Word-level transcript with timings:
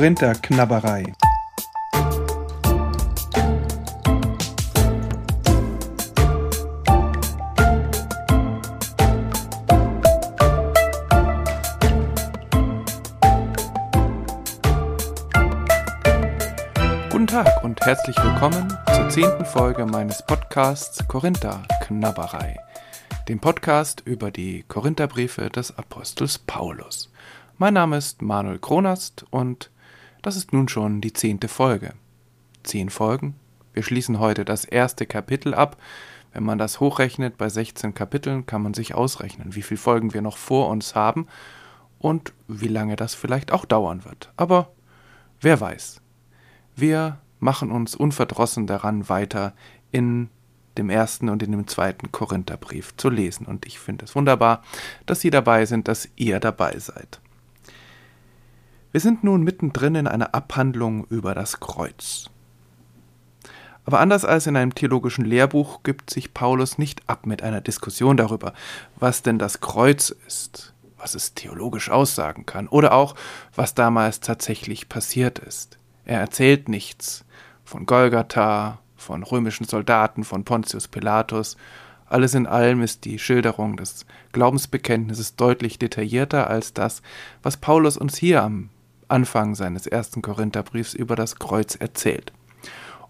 Korinther-Knabberei. 0.00 1.12
Guten 17.10 17.26
Tag 17.26 17.62
und 17.62 17.78
herzlich 17.82 18.16
willkommen 18.16 18.74
zur 18.94 19.10
zehnten 19.10 19.44
Folge 19.44 19.84
meines 19.84 20.24
Podcasts 20.24 21.06
Korinther 21.08 21.64
Knabberei, 21.82 22.56
dem 23.28 23.38
Podcast 23.38 24.00
über 24.06 24.30
die 24.30 24.62
Korintherbriefe 24.66 25.50
des 25.50 25.76
Apostels 25.76 26.38
Paulus. 26.38 27.10
Mein 27.58 27.74
Name 27.74 27.98
ist 27.98 28.22
Manuel 28.22 28.58
Kronast 28.58 29.26
und 29.28 29.68
das 30.22 30.36
ist 30.36 30.52
nun 30.52 30.68
schon 30.68 31.00
die 31.00 31.12
zehnte 31.12 31.48
Folge. 31.48 31.94
Zehn 32.62 32.90
Folgen? 32.90 33.34
Wir 33.72 33.82
schließen 33.82 34.18
heute 34.18 34.44
das 34.44 34.64
erste 34.64 35.06
Kapitel 35.06 35.54
ab. 35.54 35.76
Wenn 36.32 36.44
man 36.44 36.58
das 36.58 36.80
hochrechnet 36.80 37.38
bei 37.38 37.48
16 37.48 37.94
Kapiteln, 37.94 38.46
kann 38.46 38.62
man 38.62 38.74
sich 38.74 38.94
ausrechnen, 38.94 39.54
wie 39.54 39.62
viele 39.62 39.78
Folgen 39.78 40.14
wir 40.14 40.22
noch 40.22 40.36
vor 40.36 40.68
uns 40.68 40.94
haben 40.94 41.26
und 41.98 42.32
wie 42.46 42.68
lange 42.68 42.96
das 42.96 43.14
vielleicht 43.14 43.52
auch 43.52 43.64
dauern 43.64 44.04
wird. 44.04 44.32
Aber 44.36 44.72
wer 45.40 45.60
weiß. 45.60 46.00
Wir 46.76 47.18
machen 47.40 47.70
uns 47.70 47.96
unverdrossen 47.96 48.66
daran, 48.66 49.08
weiter 49.08 49.54
in 49.90 50.28
dem 50.78 50.88
ersten 50.88 51.28
und 51.28 51.42
in 51.42 51.52
dem 51.52 51.66
zweiten 51.66 52.12
Korintherbrief 52.12 52.96
zu 52.96 53.10
lesen. 53.10 53.46
Und 53.46 53.66
ich 53.66 53.78
finde 53.78 54.04
es 54.04 54.14
wunderbar, 54.14 54.62
dass 55.06 55.20
Sie 55.20 55.30
dabei 55.30 55.66
sind, 55.66 55.88
dass 55.88 56.08
ihr 56.16 56.38
dabei 56.38 56.78
seid. 56.78 57.20
Wir 58.92 59.00
sind 59.00 59.22
nun 59.22 59.44
mittendrin 59.44 59.94
in 59.94 60.08
einer 60.08 60.34
Abhandlung 60.34 61.04
über 61.10 61.32
das 61.32 61.60
Kreuz. 61.60 62.28
Aber 63.84 64.00
anders 64.00 64.24
als 64.24 64.48
in 64.48 64.56
einem 64.56 64.74
theologischen 64.74 65.24
Lehrbuch 65.24 65.84
gibt 65.84 66.10
sich 66.10 66.34
Paulus 66.34 66.76
nicht 66.76 67.08
ab 67.08 67.24
mit 67.24 67.42
einer 67.42 67.60
Diskussion 67.60 68.16
darüber, 68.16 68.52
was 68.96 69.22
denn 69.22 69.38
das 69.38 69.60
Kreuz 69.60 70.10
ist, 70.26 70.74
was 70.96 71.14
es 71.14 71.34
theologisch 71.34 71.88
aussagen 71.88 72.46
kann 72.46 72.66
oder 72.66 72.92
auch, 72.92 73.14
was 73.54 73.74
damals 73.74 74.18
tatsächlich 74.18 74.88
passiert 74.88 75.38
ist. 75.38 75.78
Er 76.04 76.18
erzählt 76.18 76.68
nichts 76.68 77.24
von 77.64 77.86
Golgatha, 77.86 78.80
von 78.96 79.22
römischen 79.22 79.66
Soldaten, 79.66 80.24
von 80.24 80.44
Pontius 80.44 80.88
Pilatus. 80.88 81.56
Alles 82.06 82.34
in 82.34 82.48
allem 82.48 82.82
ist 82.82 83.04
die 83.04 83.20
Schilderung 83.20 83.76
des 83.76 84.04
Glaubensbekenntnisses 84.32 85.36
deutlich 85.36 85.78
detaillierter 85.78 86.50
als 86.50 86.74
das, 86.74 87.02
was 87.44 87.56
Paulus 87.56 87.96
uns 87.96 88.16
hier 88.16 88.42
am 88.42 88.68
Anfang 89.10 89.54
seines 89.54 89.86
ersten 89.86 90.22
Korintherbriefs 90.22 90.94
über 90.94 91.16
das 91.16 91.36
Kreuz 91.36 91.74
erzählt. 91.74 92.32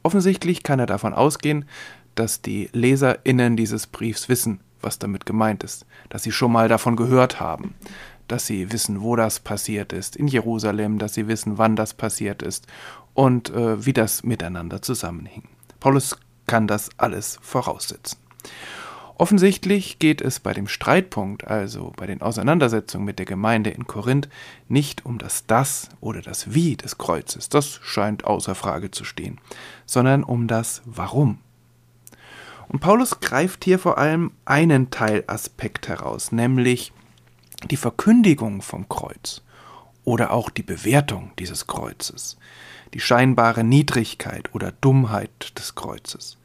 Offensichtlich 0.02 0.62
kann 0.62 0.80
er 0.80 0.86
davon 0.86 1.14
ausgehen, 1.14 1.66
dass 2.14 2.42
die 2.42 2.68
LeserInnen 2.72 3.56
dieses 3.56 3.86
Briefs 3.86 4.28
wissen, 4.28 4.60
was 4.80 4.98
damit 4.98 5.26
gemeint 5.26 5.62
ist, 5.62 5.86
dass 6.08 6.22
sie 6.22 6.32
schon 6.32 6.52
mal 6.52 6.68
davon 6.68 6.96
gehört 6.96 7.40
haben, 7.40 7.74
dass 8.28 8.46
sie 8.46 8.72
wissen, 8.72 9.02
wo 9.02 9.16
das 9.16 9.40
passiert 9.40 9.92
ist, 9.92 10.16
in 10.16 10.28
Jerusalem, 10.28 10.98
dass 10.98 11.14
sie 11.14 11.28
wissen, 11.28 11.58
wann 11.58 11.76
das 11.76 11.94
passiert 11.94 12.42
ist 12.42 12.66
und 13.14 13.50
äh, 13.50 13.84
wie 13.84 13.92
das 13.92 14.22
miteinander 14.22 14.82
zusammenhing. 14.82 15.48
Paulus 15.80 16.16
kann 16.46 16.66
das 16.66 16.90
alles 16.96 17.38
voraussetzen. 17.42 18.18
Offensichtlich 19.20 19.98
geht 19.98 20.22
es 20.22 20.40
bei 20.40 20.54
dem 20.54 20.66
Streitpunkt, 20.66 21.46
also 21.46 21.92
bei 21.94 22.06
den 22.06 22.22
Auseinandersetzungen 22.22 23.04
mit 23.04 23.18
der 23.18 23.26
Gemeinde 23.26 23.68
in 23.68 23.86
Korinth, 23.86 24.30
nicht 24.66 25.04
um 25.04 25.18
das 25.18 25.44
Das 25.44 25.90
oder 26.00 26.22
das 26.22 26.54
Wie 26.54 26.74
des 26.74 26.96
Kreuzes, 26.96 27.50
das 27.50 27.80
scheint 27.82 28.24
außer 28.24 28.54
Frage 28.54 28.90
zu 28.90 29.04
stehen, 29.04 29.38
sondern 29.84 30.24
um 30.24 30.48
das 30.48 30.80
Warum. 30.86 31.36
Und 32.68 32.80
Paulus 32.80 33.20
greift 33.20 33.62
hier 33.64 33.78
vor 33.78 33.98
allem 33.98 34.30
einen 34.46 34.90
Teilaspekt 34.90 35.88
heraus, 35.88 36.32
nämlich 36.32 36.90
die 37.70 37.76
Verkündigung 37.76 38.62
vom 38.62 38.88
Kreuz 38.88 39.42
oder 40.02 40.30
auch 40.30 40.48
die 40.48 40.62
Bewertung 40.62 41.32
dieses 41.38 41.66
Kreuzes, 41.66 42.38
die 42.94 43.00
scheinbare 43.00 43.64
Niedrigkeit 43.64 44.54
oder 44.54 44.72
Dummheit 44.72 45.58
des 45.58 45.74
Kreuzes. 45.74 46.39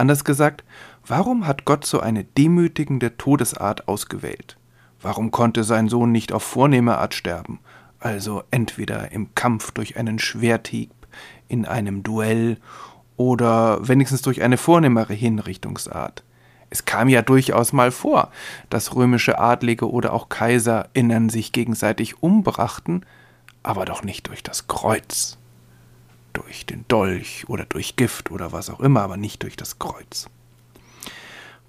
Anders 0.00 0.24
gesagt, 0.24 0.64
Warum 1.06 1.46
hat 1.46 1.64
Gott 1.64 1.84
so 1.84 1.98
eine 1.98 2.22
demütigende 2.22 3.16
Todesart 3.16 3.88
ausgewählt? 3.88 4.56
Warum 5.02 5.30
konnte 5.32 5.64
sein 5.64 5.88
Sohn 5.88 6.12
nicht 6.12 6.32
auf 6.32 6.42
vornehme 6.42 6.98
Art 6.98 7.14
sterben, 7.14 7.58
also 7.98 8.44
entweder 8.52 9.10
im 9.12 9.34
Kampf 9.34 9.72
durch 9.72 9.96
einen 9.96 10.18
Schwerthieb, 10.18 10.92
in 11.48 11.64
einem 11.64 12.02
Duell 12.02 12.58
oder 13.16 13.88
wenigstens 13.88 14.22
durch 14.22 14.42
eine 14.42 14.56
vornehmere 14.56 15.14
Hinrichtungsart? 15.14 16.22
Es 16.68 16.84
kam 16.84 17.08
ja 17.08 17.22
durchaus 17.22 17.72
mal 17.72 17.90
vor, 17.90 18.30
dass 18.68 18.94
römische 18.94 19.40
Adlige 19.40 19.90
oder 19.90 20.12
auch 20.12 20.28
KaiserInnen 20.28 21.28
sich 21.28 21.50
gegenseitig 21.50 22.22
umbrachten, 22.22 23.04
aber 23.64 23.84
doch 23.84 24.04
nicht 24.04 24.28
durch 24.28 24.44
das 24.44 24.68
Kreuz. 24.68 25.39
Durch 26.42 26.64
den 26.64 26.86
Dolch 26.88 27.44
oder 27.48 27.66
durch 27.66 27.96
Gift 27.96 28.30
oder 28.30 28.50
was 28.50 28.70
auch 28.70 28.80
immer, 28.80 29.02
aber 29.02 29.18
nicht 29.18 29.42
durch 29.42 29.56
das 29.56 29.78
Kreuz. 29.78 30.28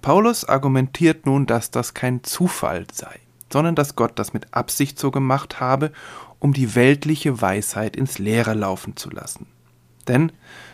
Paulus 0.00 0.46
argumentiert 0.46 1.26
nun, 1.26 1.44
dass 1.46 1.70
das 1.70 1.92
kein 1.92 2.24
Zufall 2.24 2.86
sei, 2.90 3.20
sondern 3.52 3.74
dass 3.74 3.96
Gott 3.96 4.12
das 4.18 4.32
mit 4.32 4.54
Absicht 4.54 4.98
so 4.98 5.10
gemacht 5.10 5.60
habe, 5.60 5.92
um 6.38 6.54
die 6.54 6.74
weltliche 6.74 7.40
Weisheit 7.42 7.96
ins 7.96 8.18
Leere 8.18 8.54
laufen 8.54 8.96
zu 8.96 9.10
lassen. 9.10 9.46
Denn, 10.08 10.32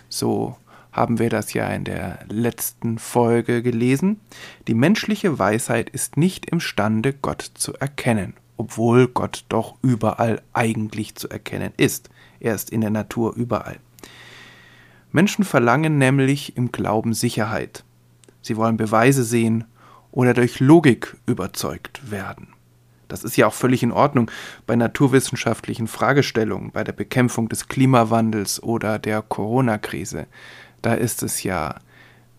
so 0.08 0.56
haben 0.92 1.18
wir 1.18 1.28
das 1.28 1.52
ja 1.52 1.66
in 1.68 1.82
der 1.84 2.20
letzten 2.28 2.98
Folge 2.98 3.62
gelesen, 3.62 4.20
die 4.68 4.74
menschliche 4.74 5.40
Weisheit 5.40 5.90
ist 5.90 6.16
nicht 6.16 6.46
imstande, 6.46 7.12
Gott 7.12 7.50
zu 7.54 7.74
erkennen, 7.74 8.34
obwohl 8.56 9.08
Gott 9.08 9.44
doch 9.48 9.74
überall 9.82 10.40
eigentlich 10.52 11.16
zu 11.16 11.28
erkennen 11.28 11.72
ist. 11.76 12.10
Er 12.38 12.54
ist 12.54 12.70
in 12.70 12.80
der 12.80 12.90
Natur 12.90 13.34
überall. 13.34 13.78
Menschen 15.10 15.44
verlangen 15.44 15.98
nämlich 15.98 16.56
im 16.56 16.70
Glauben 16.72 17.14
Sicherheit. 17.14 17.84
Sie 18.42 18.56
wollen 18.56 18.76
Beweise 18.76 19.24
sehen 19.24 19.64
oder 20.10 20.34
durch 20.34 20.60
Logik 20.60 21.16
überzeugt 21.26 22.10
werden. 22.10 22.48
Das 23.08 23.24
ist 23.24 23.36
ja 23.36 23.46
auch 23.46 23.54
völlig 23.54 23.82
in 23.82 23.92
Ordnung 23.92 24.30
bei 24.66 24.76
naturwissenschaftlichen 24.76 25.86
Fragestellungen, 25.86 26.70
bei 26.72 26.84
der 26.84 26.92
Bekämpfung 26.92 27.48
des 27.48 27.68
Klimawandels 27.68 28.62
oder 28.62 28.98
der 28.98 29.22
Corona-Krise. 29.22 30.26
Da 30.82 30.94
ist 30.94 31.22
es 31.22 31.42
ja 31.42 31.76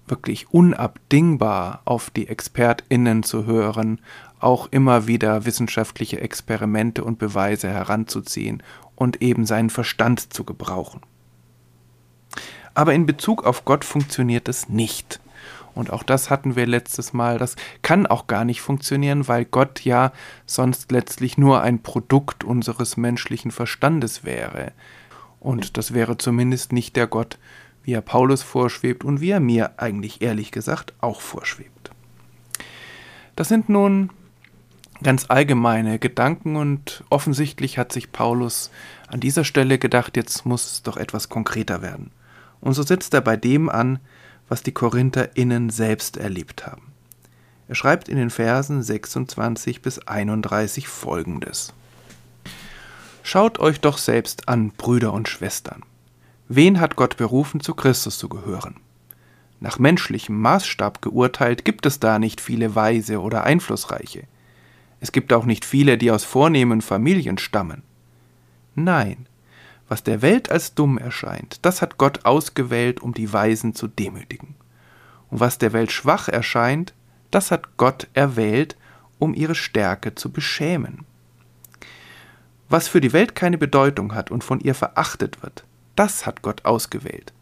wirklich 0.07 0.51
unabdingbar, 0.53 1.81
auf 1.85 2.09
die 2.11 2.27
Expertinnen 2.27 3.23
zu 3.23 3.45
hören, 3.45 3.99
auch 4.39 4.67
immer 4.71 5.07
wieder 5.07 5.45
wissenschaftliche 5.45 6.21
Experimente 6.21 7.03
und 7.03 7.19
Beweise 7.19 7.69
heranzuziehen 7.69 8.63
und 8.95 9.21
eben 9.21 9.45
seinen 9.45 9.69
Verstand 9.69 10.33
zu 10.33 10.43
gebrauchen. 10.43 11.01
Aber 12.79 12.93
in 12.93 13.05
Bezug 13.05 13.43
auf 13.43 13.65
Gott 13.65 13.83
funktioniert 13.83 14.47
es 14.47 14.69
nicht. 14.69 15.19
Und 15.75 15.91
auch 15.91 16.01
das 16.01 16.29
hatten 16.29 16.55
wir 16.55 16.65
letztes 16.65 17.11
Mal. 17.11 17.37
Das 17.37 17.57
kann 17.81 18.07
auch 18.07 18.25
gar 18.25 18.45
nicht 18.45 18.61
funktionieren, 18.61 19.27
weil 19.27 19.43
Gott 19.43 19.83
ja 19.83 20.13
sonst 20.45 20.89
letztlich 20.89 21.37
nur 21.37 21.61
ein 21.61 21.83
Produkt 21.83 22.45
unseres 22.45 22.95
menschlichen 22.95 23.51
Verstandes 23.51 24.23
wäre. 24.23 24.71
Und 25.41 25.75
das 25.75 25.93
wäre 25.93 26.17
zumindest 26.17 26.71
nicht 26.71 26.95
der 26.95 27.07
Gott, 27.07 27.37
wie 27.83 27.91
er 27.91 27.99
Paulus 27.99 28.43
vorschwebt 28.43 29.03
und 29.03 29.19
wie 29.19 29.31
er 29.31 29.41
mir 29.41 29.71
eigentlich 29.75 30.21
ehrlich 30.21 30.53
gesagt 30.53 30.93
auch 31.01 31.19
vorschwebt. 31.19 31.91
Das 33.35 33.49
sind 33.49 33.67
nun 33.67 34.09
ganz 35.03 35.25
allgemeine 35.27 35.99
Gedanken 35.99 36.55
und 36.55 37.03
offensichtlich 37.09 37.77
hat 37.77 37.91
sich 37.91 38.13
Paulus 38.13 38.71
an 39.09 39.19
dieser 39.19 39.43
Stelle 39.43 39.79
gedacht, 39.79 40.15
jetzt 40.15 40.45
muss 40.45 40.71
es 40.71 40.83
doch 40.83 40.95
etwas 40.95 41.27
konkreter 41.27 41.81
werden. 41.81 42.11
Und 42.61 42.73
so 42.73 42.83
setzt 42.83 43.13
er 43.13 43.21
bei 43.21 43.37
dem 43.37 43.69
an, 43.69 43.99
was 44.47 44.63
die 44.63 44.71
KorintherInnen 44.71 45.69
selbst 45.69 46.17
erlebt 46.17 46.65
haben. 46.65 46.91
Er 47.67 47.75
schreibt 47.75 48.09
in 48.09 48.17
den 48.17 48.31
Versen 48.31 48.81
26 48.81 49.81
bis 49.81 49.99
31 49.99 50.87
folgendes. 50.87 51.73
Schaut 53.21 53.59
euch 53.59 53.79
doch 53.79 53.99
selbst 53.99 54.49
an, 54.49 54.71
Brüder 54.71 55.13
und 55.13 55.29
Schwestern. 55.29 55.83
Wen 56.47 56.79
hat 56.79 56.95
Gott 56.95 57.17
berufen, 57.17 57.61
zu 57.61 57.75
Christus 57.75 58.17
zu 58.17 58.27
gehören? 58.27 58.77
Nach 59.59 59.77
menschlichem 59.77 60.39
Maßstab 60.41 61.01
geurteilt 61.01 61.63
gibt 61.63 61.85
es 61.85 61.99
da 61.99 62.17
nicht 62.17 62.41
viele 62.41 62.73
Weise 62.73 63.21
oder 63.21 63.43
Einflussreiche. 63.43 64.23
Es 64.99 65.11
gibt 65.11 65.31
auch 65.31 65.45
nicht 65.45 65.63
viele, 65.63 65.97
die 65.99 66.11
aus 66.11 66.23
vornehmen 66.23 66.81
Familien 66.81 67.37
stammen. 67.37 67.83
Nein, 68.73 69.27
was 69.89 70.03
der 70.03 70.21
Welt 70.21 70.51
als 70.51 70.75
dumm 70.75 70.97
erscheint, 70.97 71.59
das 71.63 71.81
hat 71.81 71.97
Gott 71.97 72.23
ausgewählt, 72.23 73.01
um 73.01 73.13
die 73.13 73.33
Weisen 73.33 73.73
zu 73.73 73.87
demütigen. 73.87 74.55
Und 75.29 75.39
was 75.39 75.57
der 75.57 75.73
Welt 75.73 75.91
schwach 75.91 76.29
erscheint, 76.29 76.93
das 77.31 77.51
hat 77.51 77.77
Gott 77.77 78.07
erwählt, 78.13 78.77
um 79.17 79.33
ihre 79.33 79.55
Stärke 79.55 80.15
zu 80.15 80.31
beschämen. 80.31 81.05
Was 82.69 82.87
für 82.87 83.01
die 83.01 83.13
Welt 83.13 83.33
keine 83.33 83.57
Bedeutung 83.57 84.13
hat 84.13 84.29
und 84.29 84.43
von 84.43 84.59
ihr 84.59 84.75
verachtet 84.75 85.41
wird, 85.41 85.65
das 85.95 86.27
hat 86.27 86.43
Gott 86.43 86.65
ausgewählt. 86.65 87.33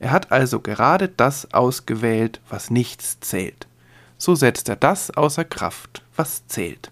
Er 0.00 0.10
hat 0.10 0.32
also 0.32 0.60
gerade 0.60 1.08
das 1.08 1.54
ausgewählt, 1.54 2.40
was 2.48 2.70
nichts 2.70 3.20
zählt. 3.20 3.68
So 4.18 4.34
setzt 4.34 4.68
er 4.68 4.76
das 4.76 5.12
außer 5.12 5.44
Kraft, 5.44 6.02
was 6.16 6.46
zählt. 6.48 6.90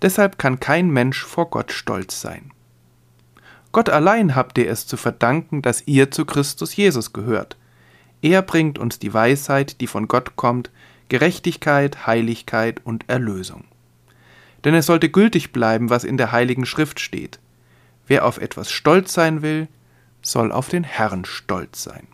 Deshalb 0.00 0.38
kann 0.38 0.60
kein 0.60 0.88
Mensch 0.88 1.22
vor 1.24 1.50
Gott 1.50 1.72
stolz 1.72 2.22
sein. 2.22 2.52
Gott 3.72 3.88
allein 3.88 4.34
habt 4.34 4.58
ihr 4.58 4.68
es 4.68 4.86
zu 4.86 4.96
verdanken, 4.96 5.62
dass 5.62 5.86
ihr 5.86 6.10
zu 6.10 6.24
Christus 6.24 6.74
Jesus 6.74 7.12
gehört. 7.12 7.56
Er 8.22 8.42
bringt 8.42 8.78
uns 8.78 8.98
die 8.98 9.14
Weisheit, 9.14 9.80
die 9.80 9.86
von 9.86 10.08
Gott 10.08 10.36
kommt, 10.36 10.70
Gerechtigkeit, 11.08 12.06
Heiligkeit 12.06 12.80
und 12.84 13.08
Erlösung. 13.08 13.64
Denn 14.64 14.74
es 14.74 14.86
sollte 14.86 15.08
gültig 15.08 15.52
bleiben, 15.52 15.88
was 15.88 16.04
in 16.04 16.16
der 16.16 16.32
Heiligen 16.32 16.66
Schrift 16.66 17.00
steht. 17.00 17.38
Wer 18.06 18.26
auf 18.26 18.38
etwas 18.38 18.70
stolz 18.70 19.14
sein 19.14 19.42
will, 19.42 19.68
soll 20.22 20.52
auf 20.52 20.68
den 20.68 20.84
Herrn 20.84 21.24
stolz 21.24 21.82
sein. 21.82 22.06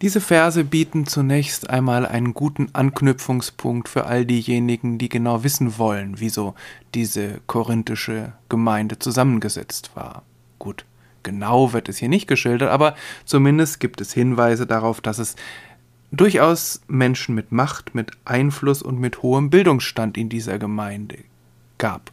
Diese 0.00 0.20
Verse 0.20 0.62
bieten 0.62 1.06
zunächst 1.06 1.70
einmal 1.70 2.06
einen 2.06 2.32
guten 2.32 2.68
Anknüpfungspunkt 2.72 3.88
für 3.88 4.06
all 4.06 4.24
diejenigen, 4.24 4.96
die 4.96 5.08
genau 5.08 5.42
wissen 5.42 5.76
wollen, 5.76 6.20
wieso 6.20 6.54
diese 6.94 7.40
korinthische 7.48 8.32
Gemeinde 8.48 9.00
zusammengesetzt 9.00 9.90
war. 9.96 10.22
Gut, 10.60 10.84
genau 11.24 11.72
wird 11.72 11.88
es 11.88 11.98
hier 11.98 12.08
nicht 12.08 12.28
geschildert, 12.28 12.70
aber 12.70 12.94
zumindest 13.24 13.80
gibt 13.80 14.00
es 14.00 14.12
Hinweise 14.12 14.68
darauf, 14.68 15.00
dass 15.00 15.18
es 15.18 15.34
durchaus 16.12 16.80
Menschen 16.86 17.34
mit 17.34 17.50
Macht, 17.50 17.96
mit 17.96 18.12
Einfluss 18.24 18.82
und 18.82 19.00
mit 19.00 19.22
hohem 19.22 19.50
Bildungsstand 19.50 20.16
in 20.16 20.28
dieser 20.28 20.60
Gemeinde 20.60 21.18
gab. 21.76 22.12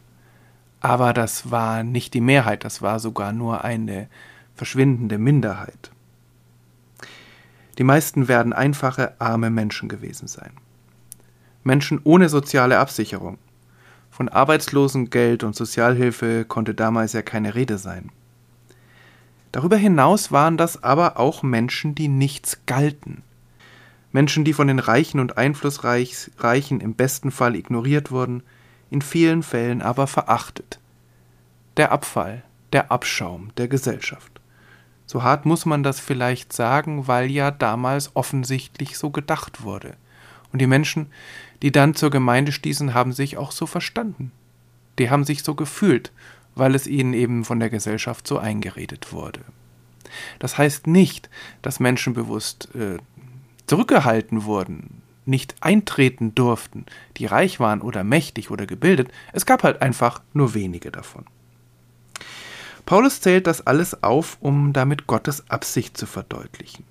Aber 0.80 1.12
das 1.12 1.52
war 1.52 1.84
nicht 1.84 2.14
die 2.14 2.20
Mehrheit, 2.20 2.64
das 2.64 2.82
war 2.82 2.98
sogar 2.98 3.32
nur 3.32 3.62
eine 3.62 4.08
verschwindende 4.56 5.18
Minderheit. 5.18 5.92
Die 7.78 7.84
meisten 7.84 8.28
werden 8.28 8.52
einfache, 8.52 9.14
arme 9.20 9.50
Menschen 9.50 9.88
gewesen 9.88 10.28
sein. 10.28 10.52
Menschen 11.62 12.00
ohne 12.04 12.28
soziale 12.28 12.78
Absicherung. 12.78 13.38
Von 14.10 14.28
Arbeitslosengeld 14.28 15.44
und 15.44 15.54
Sozialhilfe 15.54 16.44
konnte 16.46 16.74
damals 16.74 17.12
ja 17.12 17.22
keine 17.22 17.54
Rede 17.54 17.76
sein. 17.76 18.10
Darüber 19.52 19.76
hinaus 19.76 20.32
waren 20.32 20.56
das 20.56 20.82
aber 20.82 21.18
auch 21.18 21.42
Menschen, 21.42 21.94
die 21.94 22.08
nichts 22.08 22.60
galten. 22.66 23.22
Menschen, 24.12 24.44
die 24.44 24.52
von 24.52 24.68
den 24.68 24.78
Reichen 24.78 25.20
und 25.20 25.36
Einflussreichen 25.36 26.80
im 26.80 26.94
besten 26.94 27.30
Fall 27.30 27.56
ignoriert 27.56 28.10
wurden, 28.10 28.42
in 28.90 29.02
vielen 29.02 29.42
Fällen 29.42 29.82
aber 29.82 30.06
verachtet. 30.06 30.78
Der 31.76 31.92
Abfall, 31.92 32.42
der 32.72 32.90
Abschaum 32.90 33.50
der 33.56 33.68
Gesellschaft. 33.68 34.35
So 35.06 35.22
hart 35.22 35.46
muss 35.46 35.66
man 35.66 35.82
das 35.82 36.00
vielleicht 36.00 36.52
sagen, 36.52 37.06
weil 37.06 37.30
ja 37.30 37.50
damals 37.50 38.14
offensichtlich 38.14 38.98
so 38.98 39.10
gedacht 39.10 39.62
wurde. 39.62 39.94
Und 40.52 40.60
die 40.60 40.66
Menschen, 40.66 41.06
die 41.62 41.72
dann 41.72 41.94
zur 41.94 42.10
Gemeinde 42.10 42.52
stießen, 42.52 42.92
haben 42.92 43.12
sich 43.12 43.36
auch 43.36 43.52
so 43.52 43.66
verstanden. 43.66 44.32
Die 44.98 45.10
haben 45.10 45.24
sich 45.24 45.42
so 45.42 45.54
gefühlt, 45.54 46.12
weil 46.54 46.74
es 46.74 46.86
ihnen 46.86 47.12
eben 47.12 47.44
von 47.44 47.60
der 47.60 47.70
Gesellschaft 47.70 48.26
so 48.26 48.38
eingeredet 48.38 49.12
wurde. 49.12 49.40
Das 50.38 50.58
heißt 50.58 50.86
nicht, 50.86 51.30
dass 51.62 51.80
Menschen 51.80 52.14
bewusst 52.14 52.74
äh, 52.74 52.98
zurückgehalten 53.66 54.44
wurden, 54.44 55.02
nicht 55.24 55.56
eintreten 55.60 56.34
durften, 56.34 56.86
die 57.16 57.26
reich 57.26 57.60
waren 57.60 57.82
oder 57.82 58.04
mächtig 58.04 58.50
oder 58.50 58.66
gebildet. 58.66 59.08
Es 59.32 59.44
gab 59.44 59.62
halt 59.62 59.82
einfach 59.82 60.22
nur 60.32 60.54
wenige 60.54 60.90
davon. 60.90 61.26
Paulus 62.86 63.20
zählt 63.20 63.48
das 63.48 63.66
alles 63.66 64.02
auf, 64.04 64.38
um 64.40 64.72
damit 64.72 65.08
Gottes 65.08 65.50
Absicht 65.50 65.96
zu 65.96 66.06
verdeutlichen. 66.06 66.84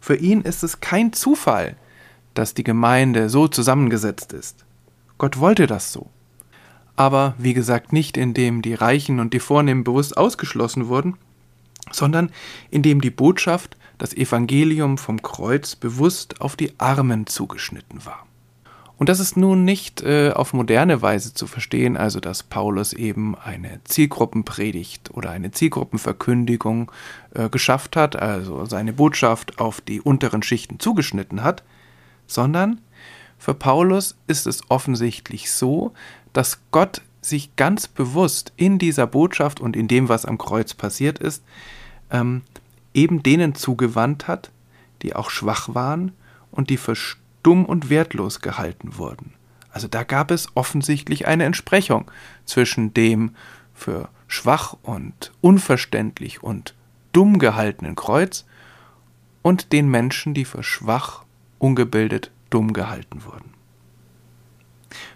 Für 0.00 0.14
ihn 0.14 0.42
ist 0.42 0.62
es 0.62 0.80
kein 0.80 1.12
Zufall, 1.12 1.76
dass 2.34 2.54
die 2.54 2.64
Gemeinde 2.64 3.28
so 3.28 3.48
zusammengesetzt 3.48 4.32
ist. 4.32 4.64
Gott 5.18 5.38
wollte 5.40 5.66
das 5.66 5.92
so. 5.92 6.08
Aber 6.96 7.34
wie 7.36 7.54
gesagt 7.54 7.92
nicht 7.92 8.16
indem 8.16 8.62
die 8.62 8.74
Reichen 8.74 9.18
und 9.18 9.34
die 9.34 9.40
Vornehmen 9.40 9.82
bewusst 9.82 10.16
ausgeschlossen 10.16 10.86
wurden, 10.86 11.16
sondern 11.90 12.30
indem 12.70 13.00
die 13.00 13.10
Botschaft, 13.10 13.76
das 13.98 14.14
Evangelium 14.14 14.98
vom 14.98 15.22
Kreuz 15.22 15.74
bewusst 15.74 16.40
auf 16.40 16.54
die 16.56 16.78
Armen 16.78 17.26
zugeschnitten 17.26 18.04
war. 18.04 18.26
Und 19.04 19.10
das 19.10 19.20
ist 19.20 19.36
nun 19.36 19.66
nicht 19.66 20.02
äh, 20.02 20.30
auf 20.30 20.54
moderne 20.54 21.02
Weise 21.02 21.34
zu 21.34 21.46
verstehen, 21.46 21.98
also 21.98 22.20
dass 22.20 22.42
Paulus 22.42 22.94
eben 22.94 23.36
eine 23.36 23.80
Zielgruppenpredigt 23.84 25.10
oder 25.12 25.28
eine 25.28 25.50
Zielgruppenverkündigung 25.50 26.90
äh, 27.34 27.50
geschafft 27.50 27.96
hat, 27.96 28.16
also 28.16 28.64
seine 28.64 28.94
Botschaft 28.94 29.58
auf 29.58 29.82
die 29.82 30.00
unteren 30.00 30.42
Schichten 30.42 30.80
zugeschnitten 30.80 31.42
hat, 31.42 31.64
sondern 32.26 32.80
für 33.36 33.52
Paulus 33.52 34.16
ist 34.26 34.46
es 34.46 34.62
offensichtlich 34.70 35.52
so, 35.52 35.92
dass 36.32 36.60
Gott 36.70 37.02
sich 37.20 37.56
ganz 37.56 37.88
bewusst 37.88 38.54
in 38.56 38.78
dieser 38.78 39.06
Botschaft 39.06 39.60
und 39.60 39.76
in 39.76 39.86
dem, 39.86 40.08
was 40.08 40.24
am 40.24 40.38
Kreuz 40.38 40.72
passiert 40.72 41.18
ist, 41.18 41.44
ähm, 42.10 42.40
eben 42.94 43.22
denen 43.22 43.54
zugewandt 43.54 44.28
hat, 44.28 44.50
die 45.02 45.14
auch 45.14 45.28
schwach 45.28 45.74
waren 45.74 46.12
und 46.50 46.70
die 46.70 46.78
verstanden 46.78 47.23
dumm 47.44 47.64
und 47.64 47.90
wertlos 47.90 48.40
gehalten 48.40 48.98
wurden. 48.98 49.34
Also 49.70 49.86
da 49.86 50.02
gab 50.02 50.30
es 50.30 50.48
offensichtlich 50.54 51.26
eine 51.28 51.44
Entsprechung 51.44 52.10
zwischen 52.44 52.94
dem 52.94 53.34
für 53.72 54.08
schwach 54.26 54.76
und 54.82 55.32
unverständlich 55.40 56.42
und 56.42 56.74
dumm 57.12 57.38
gehaltenen 57.38 57.94
Kreuz 57.94 58.44
und 59.42 59.72
den 59.72 59.88
Menschen, 59.88 60.32
die 60.34 60.44
für 60.44 60.62
schwach, 60.62 61.24
ungebildet, 61.58 62.30
dumm 62.50 62.72
gehalten 62.72 63.24
wurden. 63.24 63.52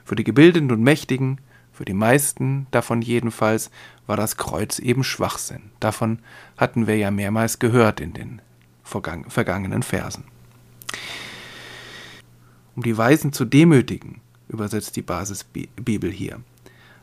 Für 0.04 0.16
die 0.16 0.24
Gebildeten 0.24 0.70
und 0.70 0.82
Mächtigen, 0.82 1.40
für 1.72 1.84
die 1.84 1.94
meisten 1.94 2.66
davon 2.70 3.00
jedenfalls, 3.00 3.70
war 4.06 4.16
das 4.16 4.36
Kreuz 4.36 4.78
eben 4.80 5.04
Schwachsinn. 5.04 5.70
Davon 5.80 6.18
hatten 6.56 6.86
wir 6.86 6.96
ja 6.96 7.10
mehrmals 7.10 7.58
gehört 7.58 8.00
in 8.00 8.12
den 8.12 8.42
vergangenen 8.82 9.82
Versen 9.82 10.24
um 12.78 12.84
die 12.84 12.96
Weisen 12.96 13.32
zu 13.32 13.44
demütigen, 13.44 14.20
übersetzt 14.46 14.94
die 14.94 15.02
Basisbibel 15.02 16.12
hier. 16.12 16.38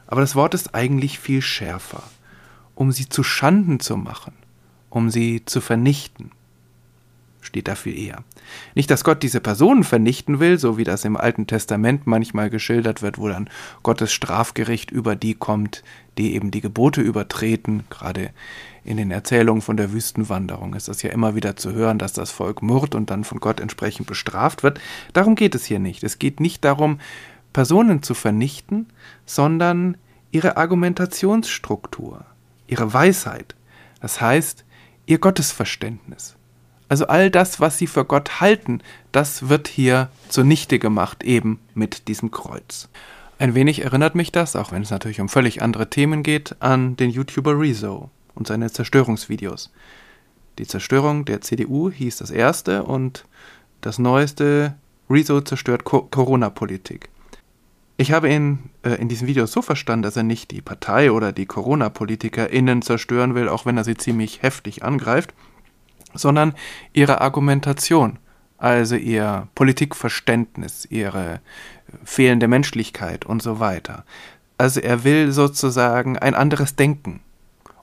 Aber 0.07 0.21
das 0.21 0.33
Wort 0.33 0.53
ist 0.53 0.73
eigentlich 0.73 1.19
viel 1.19 1.41
schärfer, 1.41 2.01
um 2.75 2.93
sie 2.93 3.09
zu 3.09 3.23
Schanden 3.23 3.81
zu 3.81 3.97
machen, 3.97 4.31
um 4.89 5.09
sie 5.09 5.43
zu 5.43 5.59
vernichten. 5.59 6.31
Steht 7.41 7.67
da 7.67 7.75
viel 7.75 7.97
eher. 7.97 8.23
Nicht, 8.73 8.89
dass 8.89 9.03
Gott 9.03 9.21
diese 9.21 9.41
Personen 9.41 9.83
vernichten 9.83 10.39
will, 10.39 10.57
so 10.59 10.77
wie 10.77 10.85
das 10.85 11.03
im 11.03 11.17
Alten 11.17 11.45
Testament 11.45 12.07
manchmal 12.07 12.49
geschildert 12.49 13.01
wird, 13.01 13.17
wo 13.17 13.27
dann 13.27 13.49
Gottes 13.83 14.13
Strafgericht 14.13 14.91
über 14.91 15.17
die 15.17 15.33
kommt, 15.33 15.83
die 16.17 16.35
eben 16.35 16.51
die 16.51 16.61
Gebote 16.61 17.01
übertreten, 17.01 17.83
gerade 17.89 18.29
in 18.85 18.97
den 18.97 19.11
Erzählungen 19.11 19.61
von 19.61 19.77
der 19.77 19.91
Wüstenwanderung 19.91 20.75
ist 20.75 20.87
das 20.87 21.01
ja 21.01 21.09
immer 21.09 21.35
wieder 21.35 21.55
zu 21.55 21.73
hören, 21.73 21.97
dass 21.97 22.13
das 22.13 22.31
Volk 22.31 22.61
murrt 22.61 22.93
und 22.93 23.09
dann 23.09 23.23
von 23.23 23.39
Gott 23.39 23.59
entsprechend 23.59 24.05
bestraft 24.05 24.61
wird. 24.61 24.79
Darum 25.13 25.35
geht 25.35 25.55
es 25.55 25.65
hier 25.65 25.79
nicht. 25.79 26.03
Es 26.03 26.19
geht 26.19 26.39
nicht 26.39 26.63
darum, 26.63 26.99
Personen 27.51 28.03
zu 28.03 28.13
vernichten, 28.13 28.87
sondern 29.25 29.97
ihre 30.31 30.57
Argumentationsstruktur, 30.57 32.25
ihre 32.67 32.93
Weisheit, 32.93 33.55
das 34.01 34.21
heißt 34.21 34.65
ihr 35.07 35.17
Gottesverständnis. 35.17 36.35
Also 36.87 37.07
all 37.07 37.31
das, 37.31 37.59
was 37.59 37.79
sie 37.79 37.87
für 37.87 38.05
Gott 38.05 38.39
halten, 38.39 38.81
das 39.11 39.49
wird 39.49 39.67
hier 39.67 40.09
zunichte 40.29 40.77
gemacht, 40.77 41.23
eben 41.23 41.59
mit 41.73 42.07
diesem 42.07 42.29
Kreuz. 42.29 42.89
Ein 43.39 43.55
wenig 43.55 43.83
erinnert 43.83 44.13
mich 44.13 44.31
das, 44.31 44.55
auch 44.55 44.71
wenn 44.71 44.83
es 44.83 44.91
natürlich 44.91 45.21
um 45.21 45.29
völlig 45.29 45.61
andere 45.61 45.89
Themen 45.89 46.21
geht, 46.21 46.55
an 46.59 46.95
den 46.95 47.09
YouTuber 47.09 47.59
Rezo 47.59 48.11
und 48.35 48.47
seine 48.47 48.71
Zerstörungsvideos. 48.71 49.71
Die 50.59 50.67
Zerstörung 50.67 51.25
der 51.25 51.41
CDU 51.41 51.89
hieß 51.89 52.17
das 52.17 52.31
erste 52.31 52.83
und 52.83 53.25
das 53.81 53.99
neueste 53.99 54.75
Rezo 55.09 55.41
zerstört 55.41 55.83
Co 55.83 56.01
Corona-Politik. 56.03 57.09
Ich 57.97 58.11
habe 58.11 58.29
ihn 58.29 58.69
äh, 58.83 58.95
in 58.95 59.07
diesem 59.07 59.27
Video 59.27 59.45
so 59.45 59.61
verstanden, 59.61 60.03
dass 60.03 60.17
er 60.17 60.23
nicht 60.23 60.51
die 60.51 60.61
Partei 60.61 61.11
oder 61.11 61.31
die 61.31 61.45
Corona-PolitikerInnen 61.45 62.81
zerstören 62.81 63.35
will, 63.35 63.47
auch 63.47 63.65
wenn 63.65 63.77
er 63.77 63.83
sie 63.83 63.95
ziemlich 63.95 64.41
heftig 64.41 64.83
angreift, 64.83 65.33
sondern 66.13 66.53
ihre 66.93 67.21
Argumentation, 67.21 68.19
also 68.57 68.95
ihr 68.95 69.47
Politikverständnis, 69.55 70.87
ihre 70.89 71.39
fehlende 72.03 72.47
Menschlichkeit 72.47 73.25
und 73.25 73.41
so 73.41 73.59
weiter. 73.59 74.05
Also 74.57 74.79
er 74.79 75.03
will 75.03 75.31
sozusagen 75.31 76.17
ein 76.17 76.33
anderes 76.33 76.75
Denken 76.75 77.21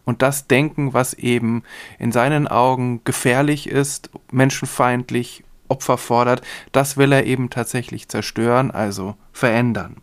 und 0.05 0.23
das 0.23 0.49
Denken, 0.49 0.95
was 0.95 1.15
eben 1.15 1.63
in 1.99 2.13
seinen 2.13 2.49
Augen 2.49 3.03
gefährlich 3.05 3.69
ist, 3.69 4.11
menschenfeindlich, 4.31 5.45
Opfer 5.69 5.97
fordert, 5.97 6.43
das 6.73 6.97
will 6.97 7.13
er 7.13 7.25
eben 7.25 7.49
tatsächlich 7.49 8.09
zerstören, 8.09 8.71
also 8.71 9.17
verändern. 9.33 9.97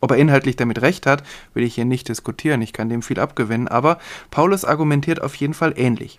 Ob 0.00 0.10
er 0.10 0.18
inhaltlich 0.18 0.56
damit 0.56 0.82
recht 0.82 1.06
hat, 1.06 1.22
will 1.54 1.62
ich 1.62 1.76
hier 1.76 1.84
nicht 1.84 2.08
diskutieren, 2.08 2.60
ich 2.60 2.72
kann 2.72 2.88
dem 2.88 3.02
viel 3.02 3.20
abgewinnen, 3.20 3.68
aber 3.68 3.98
Paulus 4.30 4.64
argumentiert 4.64 5.22
auf 5.22 5.34
jeden 5.36 5.54
Fall 5.54 5.74
ähnlich. 5.76 6.18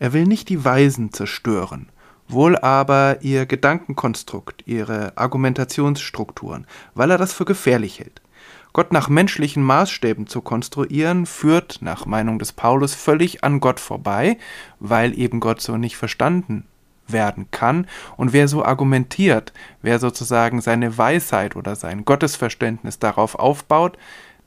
Er 0.00 0.12
will 0.12 0.24
nicht 0.24 0.48
die 0.48 0.64
Weisen 0.64 1.12
zerstören, 1.12 1.88
wohl 2.28 2.58
aber 2.58 3.18
ihr 3.22 3.46
Gedankenkonstrukt, 3.46 4.64
ihre 4.66 5.16
Argumentationsstrukturen, 5.16 6.66
weil 6.94 7.10
er 7.10 7.18
das 7.18 7.32
für 7.32 7.44
gefährlich 7.44 8.00
hält. 8.00 8.20
Gott 8.72 8.92
nach 8.92 9.08
menschlichen 9.08 9.62
Maßstäben 9.62 10.26
zu 10.26 10.42
konstruieren, 10.42 11.26
führt 11.26 11.78
nach 11.80 12.06
Meinung 12.06 12.38
des 12.38 12.52
Paulus 12.52 12.94
völlig 12.94 13.42
an 13.42 13.60
Gott 13.60 13.80
vorbei, 13.80 14.38
weil 14.78 15.18
eben 15.18 15.40
Gott 15.40 15.60
so 15.60 15.76
nicht 15.76 15.96
verstanden 15.96 16.66
werden 17.08 17.50
kann. 17.50 17.86
Und 18.16 18.32
wer 18.32 18.48
so 18.48 18.64
argumentiert, 18.64 19.52
wer 19.82 19.98
sozusagen 19.98 20.60
seine 20.60 20.96
Weisheit 20.96 21.56
oder 21.56 21.74
sein 21.74 22.04
Gottesverständnis 22.04 22.98
darauf 22.98 23.34
aufbaut, 23.34 23.98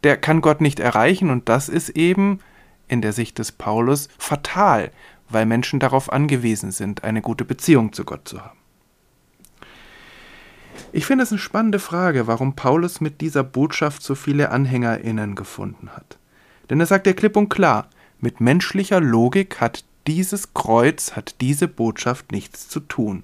der 0.03 0.17
kann 0.17 0.41
Gott 0.41 0.61
nicht 0.61 0.79
erreichen 0.79 1.29
und 1.29 1.49
das 1.49 1.69
ist 1.69 1.89
eben 1.89 2.39
in 2.87 3.01
der 3.01 3.13
Sicht 3.13 3.39
des 3.39 3.51
Paulus 3.51 4.09
fatal, 4.17 4.91
weil 5.29 5.45
Menschen 5.45 5.79
darauf 5.79 6.11
angewiesen 6.11 6.71
sind, 6.71 7.03
eine 7.03 7.21
gute 7.21 7.45
Beziehung 7.45 7.93
zu 7.93 8.03
Gott 8.03 8.27
zu 8.27 8.41
haben. 8.41 8.62
Ich 10.91 11.05
finde 11.05 11.23
es 11.23 11.31
eine 11.31 11.39
spannende 11.39 11.79
Frage, 11.79 12.27
warum 12.27 12.55
Paulus 12.55 13.01
mit 13.01 13.21
dieser 13.21 13.43
Botschaft 13.43 14.03
so 14.03 14.15
viele 14.15 14.51
AnhängerInnen 14.51 15.35
gefunden 15.35 15.89
hat. 15.95 16.17
Denn 16.69 16.79
er 16.79 16.85
sagt 16.85 17.07
ja 17.07 17.13
klipp 17.13 17.35
und 17.35 17.49
klar, 17.49 17.87
mit 18.19 18.39
menschlicher 18.39 19.01
Logik 19.01 19.59
hat 19.59 19.83
dieses 20.07 20.53
Kreuz, 20.53 21.15
hat 21.15 21.41
diese 21.41 21.67
Botschaft 21.67 22.31
nichts 22.31 22.69
zu 22.69 22.79
tun. 22.79 23.23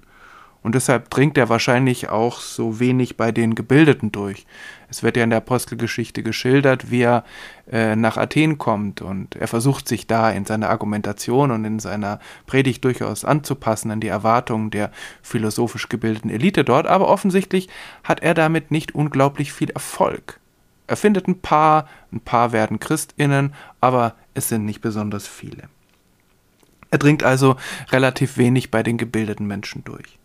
Und 0.62 0.74
deshalb 0.74 1.08
dringt 1.08 1.38
er 1.38 1.48
wahrscheinlich 1.48 2.10
auch 2.10 2.40
so 2.40 2.80
wenig 2.80 3.16
bei 3.16 3.32
den 3.32 3.54
Gebildeten 3.54 4.12
durch. 4.12 4.46
Es 4.90 5.02
wird 5.02 5.16
ja 5.16 5.24
in 5.24 5.30
der 5.30 5.38
Apostelgeschichte 5.38 6.22
geschildert, 6.22 6.90
wie 6.90 7.02
er 7.02 7.24
äh, 7.70 7.96
nach 7.96 8.18
Athen 8.18 8.58
kommt 8.58 9.00
und 9.00 9.36
er 9.36 9.48
versucht 9.48 9.88
sich 9.88 10.06
da 10.06 10.30
in 10.30 10.44
seiner 10.44 10.68
Argumentation 10.68 11.50
und 11.50 11.64
in 11.64 11.78
seiner 11.78 12.18
Predigt 12.46 12.84
durchaus 12.84 13.24
anzupassen 13.24 13.90
an 13.90 14.00
die 14.00 14.08
Erwartungen 14.08 14.70
der 14.70 14.90
philosophisch 15.22 15.88
gebildeten 15.88 16.30
Elite 16.30 16.64
dort, 16.64 16.86
aber 16.86 17.08
offensichtlich 17.08 17.68
hat 18.04 18.20
er 18.20 18.34
damit 18.34 18.70
nicht 18.70 18.94
unglaublich 18.94 19.52
viel 19.52 19.70
Erfolg. 19.70 20.40
Er 20.86 20.96
findet 20.96 21.28
ein 21.28 21.40
paar, 21.40 21.88
ein 22.12 22.20
paar 22.20 22.52
werden 22.52 22.80
Christinnen, 22.80 23.54
aber 23.80 24.16
es 24.34 24.48
sind 24.48 24.64
nicht 24.66 24.80
besonders 24.80 25.26
viele. 25.26 25.68
Er 26.90 26.98
dringt 26.98 27.22
also 27.22 27.56
relativ 27.92 28.36
wenig 28.36 28.70
bei 28.70 28.82
den 28.82 28.98
gebildeten 28.98 29.46
Menschen 29.46 29.84
durch. 29.84 30.19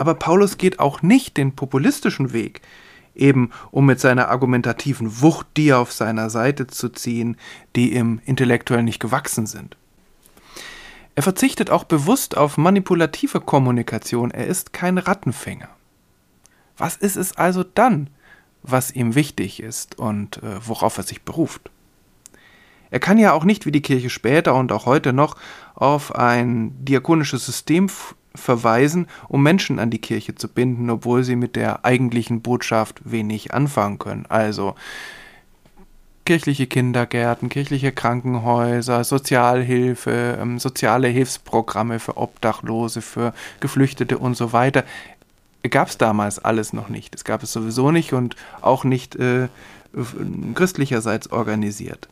Aber 0.00 0.14
Paulus 0.14 0.56
geht 0.56 0.80
auch 0.80 1.02
nicht 1.02 1.36
den 1.36 1.54
populistischen 1.54 2.32
Weg, 2.32 2.62
eben 3.14 3.50
um 3.70 3.84
mit 3.84 4.00
seiner 4.00 4.28
argumentativen 4.28 5.20
Wucht 5.20 5.48
die 5.58 5.74
auf 5.74 5.92
seiner 5.92 6.30
Seite 6.30 6.66
zu 6.66 6.88
ziehen, 6.88 7.36
die 7.76 7.92
ihm 7.92 8.18
intellektuell 8.24 8.82
nicht 8.82 8.98
gewachsen 8.98 9.44
sind. 9.44 9.76
Er 11.16 11.22
verzichtet 11.22 11.68
auch 11.68 11.84
bewusst 11.84 12.34
auf 12.34 12.56
manipulative 12.56 13.42
Kommunikation, 13.42 14.30
er 14.30 14.46
ist 14.46 14.72
kein 14.72 14.96
Rattenfänger. 14.96 15.68
Was 16.78 16.96
ist 16.96 17.16
es 17.16 17.36
also 17.36 17.62
dann, 17.62 18.08
was 18.62 18.92
ihm 18.92 19.14
wichtig 19.14 19.62
ist 19.62 19.98
und 19.98 20.38
äh, 20.38 20.66
worauf 20.66 20.96
er 20.96 21.04
sich 21.04 21.24
beruft? 21.24 21.70
Er 22.90 23.00
kann 23.00 23.18
ja 23.18 23.34
auch 23.34 23.44
nicht 23.44 23.66
wie 23.66 23.72
die 23.72 23.82
Kirche 23.82 24.08
später 24.08 24.54
und 24.54 24.72
auch 24.72 24.86
heute 24.86 25.12
noch 25.12 25.36
auf 25.74 26.14
ein 26.14 26.72
diakonisches 26.86 27.44
System 27.44 27.90
verweisen, 28.34 29.06
um 29.28 29.42
Menschen 29.42 29.78
an 29.78 29.90
die 29.90 30.00
Kirche 30.00 30.34
zu 30.34 30.48
binden, 30.48 30.90
obwohl 30.90 31.24
sie 31.24 31.36
mit 31.36 31.56
der 31.56 31.84
eigentlichen 31.84 32.42
Botschaft 32.42 33.00
wenig 33.04 33.52
anfangen 33.52 33.98
können. 33.98 34.26
Also 34.28 34.74
kirchliche 36.24 36.68
Kindergärten, 36.68 37.48
kirchliche 37.48 37.90
Krankenhäuser, 37.90 39.02
Sozialhilfe, 39.02 40.38
ähm, 40.40 40.58
soziale 40.60 41.08
Hilfsprogramme 41.08 41.98
für 41.98 42.16
Obdachlose, 42.16 43.02
für 43.02 43.34
Geflüchtete 43.58 44.16
und 44.16 44.36
so 44.36 44.52
weiter. 44.52 44.84
Gab 45.68 45.88
es 45.88 45.98
damals 45.98 46.38
alles 46.38 46.72
noch 46.72 46.88
nicht. 46.88 47.14
Es 47.14 47.24
gab 47.24 47.42
es 47.42 47.52
sowieso 47.52 47.90
nicht 47.90 48.12
und 48.12 48.36
auch 48.60 48.84
nicht 48.84 49.16
äh, 49.16 49.48
christlicherseits 50.54 51.32
organisiert. 51.32 52.08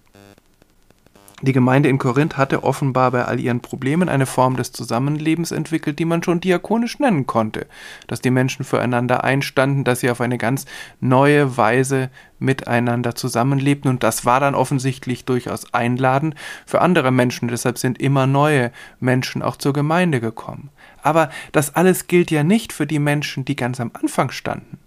Die 1.40 1.52
Gemeinde 1.52 1.88
in 1.88 1.98
Korinth 1.98 2.36
hatte 2.36 2.64
offenbar 2.64 3.12
bei 3.12 3.24
all 3.24 3.38
ihren 3.38 3.60
Problemen 3.60 4.08
eine 4.08 4.26
Form 4.26 4.56
des 4.56 4.72
Zusammenlebens 4.72 5.52
entwickelt, 5.52 6.00
die 6.00 6.04
man 6.04 6.20
schon 6.24 6.40
diakonisch 6.40 6.98
nennen 6.98 7.28
konnte, 7.28 7.68
dass 8.08 8.20
die 8.20 8.32
Menschen 8.32 8.64
füreinander 8.64 9.22
einstanden, 9.22 9.84
dass 9.84 10.00
sie 10.00 10.10
auf 10.10 10.20
eine 10.20 10.36
ganz 10.36 10.64
neue 11.00 11.56
Weise 11.56 12.10
miteinander 12.40 13.14
zusammenlebten. 13.14 13.88
Und 13.88 14.02
das 14.02 14.24
war 14.24 14.40
dann 14.40 14.56
offensichtlich 14.56 15.26
durchaus 15.26 15.72
einladend 15.72 16.34
für 16.66 16.80
andere 16.80 17.12
Menschen, 17.12 17.46
deshalb 17.46 17.78
sind 17.78 18.00
immer 18.00 18.26
neue 18.26 18.72
Menschen 18.98 19.40
auch 19.40 19.56
zur 19.56 19.72
Gemeinde 19.72 20.18
gekommen. 20.20 20.70
Aber 21.04 21.30
das 21.52 21.76
alles 21.76 22.08
gilt 22.08 22.32
ja 22.32 22.42
nicht 22.42 22.72
für 22.72 22.86
die 22.88 22.98
Menschen, 22.98 23.44
die 23.44 23.54
ganz 23.54 23.78
am 23.78 23.92
Anfang 23.94 24.32
standen, 24.32 24.78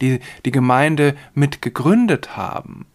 die 0.00 0.18
die 0.44 0.50
Gemeinde 0.50 1.14
mit 1.32 1.62
gegründet 1.62 2.36
haben 2.36 2.86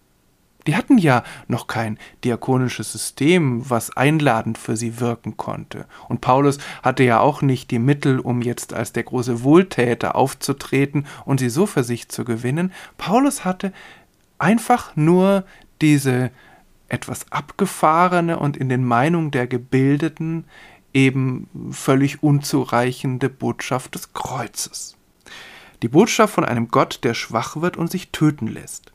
die 0.68 0.76
hatten 0.76 0.98
ja 0.98 1.24
noch 1.48 1.68
kein 1.68 1.98
diakonisches 2.24 2.92
System, 2.92 3.70
was 3.70 3.96
einladend 3.96 4.58
für 4.58 4.76
sie 4.76 5.00
wirken 5.00 5.38
konnte. 5.38 5.86
Und 6.10 6.22
Paulus 6.22 6.58
hatte 6.84 7.04
ja 7.04 7.20
auch 7.20 7.42
nicht 7.42 7.72
die 7.72 7.80
Mittel, 7.80 8.20
um 8.20 8.42
jetzt 8.42 8.74
als 8.74 8.92
der 8.92 9.04
große 9.04 9.44
Wohltäter 9.44 10.16
aufzutreten 10.16 11.08
und 11.26 11.40
sie 11.40 11.50
so 11.50 11.66
für 11.66 11.84
sich 11.84 12.10
zu 12.10 12.26
gewinnen. 12.26 12.74
Paulus 12.98 13.46
hatte 13.46 13.72
einfach 14.38 14.96
nur 14.96 15.46
diese 15.82 16.32
etwas 16.90 17.32
abgefahrene 17.32 18.38
und 18.38 18.58
in 18.58 18.70
den 18.70 18.84
Meinungen 18.84 19.32
der 19.32 19.48
Gebildeten 19.48 20.46
eben 20.94 21.48
völlig 21.72 22.24
unzureichende 22.24 23.30
Botschaft 23.30 23.96
des 23.96 24.14
Kreuzes. 24.14 24.96
Die 25.82 25.90
Botschaft 25.90 26.34
von 26.34 26.46
einem 26.46 26.70
Gott, 26.70 27.02
der 27.04 27.14
schwach 27.14 27.58
wird 27.58 27.78
und 27.78 27.92
sich 27.92 28.10
töten 28.10 28.48
lässt. 28.48 28.92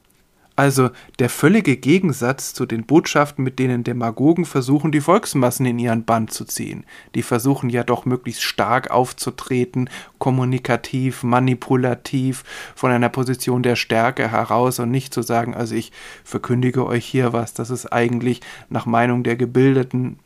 Also 0.55 0.91
der 1.19 1.31
völlige 1.31 1.77
Gegensatz 1.77 2.53
zu 2.53 2.67
den 2.67 2.85
Botschaften, 2.85 3.43
mit 3.43 3.59
denen 3.59 3.85
Demagogen 3.85 4.45
versuchen, 4.45 4.93
die 4.93 5.01
Volksmassen 5.01 5.65
in 5.65 5.79
ihren 5.79 6.05
Bann 6.05 6.29
zu 6.29 6.45
ziehen. 6.45 6.85
Die 7.15 7.23
versuchen 7.23 7.71
ja 7.71 7.85
doch 7.85 8.05
möglichst 8.05 8.43
stark 8.43 8.91
aufzutreten, 8.91 9.89
kommunikativ, 10.19 11.23
manipulativ, 11.23 12.45
von 12.75 12.91
einer 12.91 13.09
Position 13.09 13.63
der 13.63 13.77
Stärke 13.77 14.31
heraus 14.31 14.79
und 14.79 14.91
nicht 14.91 15.15
zu 15.15 15.23
sagen, 15.23 15.55
also 15.55 15.75
ich 15.75 15.93
verkündige 16.25 16.87
euch 16.87 17.05
hier 17.05 17.33
was, 17.33 17.55
das 17.55 17.71
ist 17.71 17.93
eigentlich 17.93 18.41
nach 18.69 18.87
Meinung 18.87 19.23
der 19.23 19.37
Gebildeten 19.37 20.19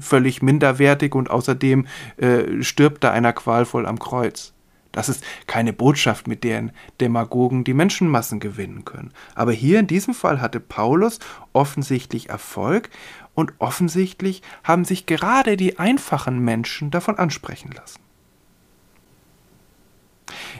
völlig 0.00 0.42
minderwertig 0.42 1.14
und 1.14 1.30
außerdem 1.30 1.86
äh, 2.18 2.62
stirbt 2.62 3.02
da 3.02 3.10
einer 3.10 3.32
qualvoll 3.32 3.86
am 3.86 3.98
Kreuz. 3.98 4.52
Das 4.98 5.08
ist 5.08 5.22
keine 5.46 5.72
Botschaft, 5.72 6.26
mit 6.26 6.42
deren 6.42 6.72
Demagogen 7.00 7.62
die 7.62 7.72
Menschenmassen 7.72 8.40
gewinnen 8.40 8.84
können. 8.84 9.12
Aber 9.36 9.52
hier 9.52 9.78
in 9.78 9.86
diesem 9.86 10.12
Fall 10.12 10.40
hatte 10.40 10.58
Paulus 10.58 11.20
offensichtlich 11.52 12.30
Erfolg 12.30 12.90
und 13.32 13.52
offensichtlich 13.60 14.42
haben 14.64 14.84
sich 14.84 15.06
gerade 15.06 15.56
die 15.56 15.78
einfachen 15.78 16.40
Menschen 16.40 16.90
davon 16.90 17.16
ansprechen 17.16 17.70
lassen. 17.70 18.00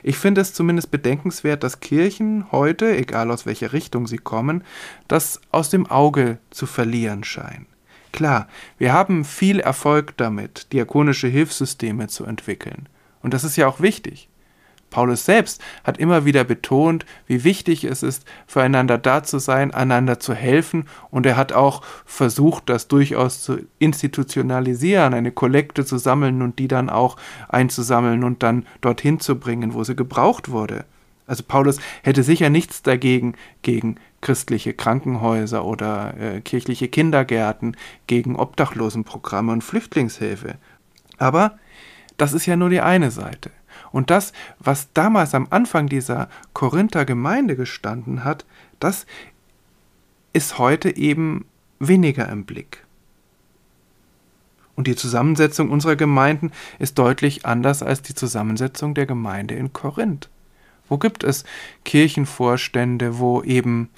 Ich 0.04 0.18
finde 0.18 0.40
es 0.40 0.54
zumindest 0.54 0.92
bedenkenswert, 0.92 1.64
dass 1.64 1.80
Kirchen 1.80 2.52
heute, 2.52 2.96
egal 2.96 3.32
aus 3.32 3.44
welcher 3.44 3.72
Richtung 3.72 4.06
sie 4.06 4.18
kommen, 4.18 4.62
das 5.08 5.40
aus 5.50 5.68
dem 5.68 5.84
Auge 5.88 6.38
zu 6.50 6.66
verlieren 6.66 7.24
scheinen. 7.24 7.66
Klar, 8.12 8.46
wir 8.78 8.92
haben 8.92 9.24
viel 9.24 9.58
Erfolg 9.58 10.16
damit, 10.16 10.72
diakonische 10.72 11.26
Hilfssysteme 11.26 12.06
zu 12.06 12.24
entwickeln. 12.24 12.88
Und 13.28 13.34
das 13.34 13.44
ist 13.44 13.56
ja 13.56 13.68
auch 13.68 13.82
wichtig. 13.82 14.30
Paulus 14.88 15.26
selbst 15.26 15.60
hat 15.84 15.98
immer 15.98 16.24
wieder 16.24 16.44
betont, 16.44 17.04
wie 17.26 17.44
wichtig 17.44 17.84
es 17.84 18.02
ist, 18.02 18.24
füreinander 18.46 18.96
da 18.96 19.22
zu 19.22 19.38
sein, 19.38 19.74
einander 19.74 20.18
zu 20.18 20.32
helfen, 20.32 20.86
und 21.10 21.26
er 21.26 21.36
hat 21.36 21.52
auch 21.52 21.82
versucht, 22.06 22.70
das 22.70 22.88
durchaus 22.88 23.42
zu 23.42 23.58
institutionalisieren, 23.80 25.12
eine 25.12 25.30
Kollekte 25.30 25.84
zu 25.84 25.98
sammeln 25.98 26.40
und 26.40 26.58
die 26.58 26.68
dann 26.68 26.88
auch 26.88 27.18
einzusammeln 27.50 28.24
und 28.24 28.42
dann 28.42 28.64
dorthin 28.80 29.20
zu 29.20 29.38
bringen, 29.38 29.74
wo 29.74 29.84
sie 29.84 29.94
gebraucht 29.94 30.48
wurde. 30.48 30.86
Also 31.26 31.44
Paulus 31.46 31.80
hätte 32.02 32.22
sicher 32.22 32.48
nichts 32.48 32.80
dagegen 32.80 33.34
gegen 33.60 33.96
christliche 34.22 34.72
Krankenhäuser 34.72 35.66
oder 35.66 36.14
äh, 36.18 36.40
kirchliche 36.40 36.88
Kindergärten, 36.88 37.76
gegen 38.06 38.36
Obdachlosenprogramme 38.36 39.52
und 39.52 39.62
Flüchtlingshilfe. 39.62 40.54
Aber 41.18 41.58
das 42.18 42.34
ist 42.34 42.44
ja 42.44 42.56
nur 42.56 42.68
die 42.68 42.82
eine 42.82 43.10
Seite. 43.10 43.50
Und 43.90 44.10
das, 44.10 44.32
was 44.58 44.92
damals 44.92 45.34
am 45.34 45.46
Anfang 45.50 45.88
dieser 45.88 46.28
Korinther 46.52 47.04
Gemeinde 47.04 47.56
gestanden 47.56 48.24
hat, 48.24 48.44
das 48.80 49.06
ist 50.32 50.58
heute 50.58 50.94
eben 50.94 51.46
weniger 51.78 52.28
im 52.28 52.44
Blick. 52.44 52.84
Und 54.74 54.86
die 54.86 54.96
Zusammensetzung 54.96 55.70
unserer 55.70 55.96
Gemeinden 55.96 56.52
ist 56.78 56.98
deutlich 56.98 57.46
anders 57.46 57.82
als 57.82 58.02
die 58.02 58.14
Zusammensetzung 58.14 58.94
der 58.94 59.06
Gemeinde 59.06 59.54
in 59.54 59.72
Korinth. 59.72 60.28
Wo 60.88 60.98
gibt 60.98 61.24
es 61.24 61.44
Kirchenvorstände, 61.84 63.18
wo 63.18 63.42
eben 63.42 63.90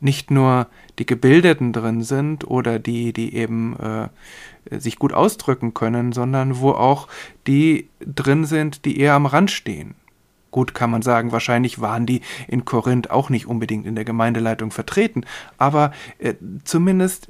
nicht 0.00 0.30
nur 0.30 0.66
die 0.98 1.06
Gebildeten 1.06 1.72
drin 1.72 2.02
sind 2.02 2.46
oder 2.46 2.78
die, 2.78 3.12
die 3.12 3.34
eben 3.34 3.76
äh, 3.78 4.08
sich 4.78 4.98
gut 4.98 5.12
ausdrücken 5.12 5.74
können, 5.74 6.12
sondern 6.12 6.60
wo 6.60 6.70
auch 6.70 7.08
die 7.46 7.88
drin 8.00 8.44
sind, 8.44 8.84
die 8.84 9.00
eher 9.00 9.14
am 9.14 9.26
Rand 9.26 9.50
stehen. 9.50 9.94
Gut 10.50 10.74
kann 10.74 10.90
man 10.90 11.02
sagen, 11.02 11.32
wahrscheinlich 11.32 11.80
waren 11.80 12.06
die 12.06 12.22
in 12.46 12.64
Korinth 12.64 13.10
auch 13.10 13.28
nicht 13.28 13.46
unbedingt 13.46 13.86
in 13.86 13.94
der 13.94 14.04
Gemeindeleitung 14.04 14.70
vertreten, 14.70 15.24
aber 15.58 15.92
äh, 16.18 16.34
zumindest 16.64 17.28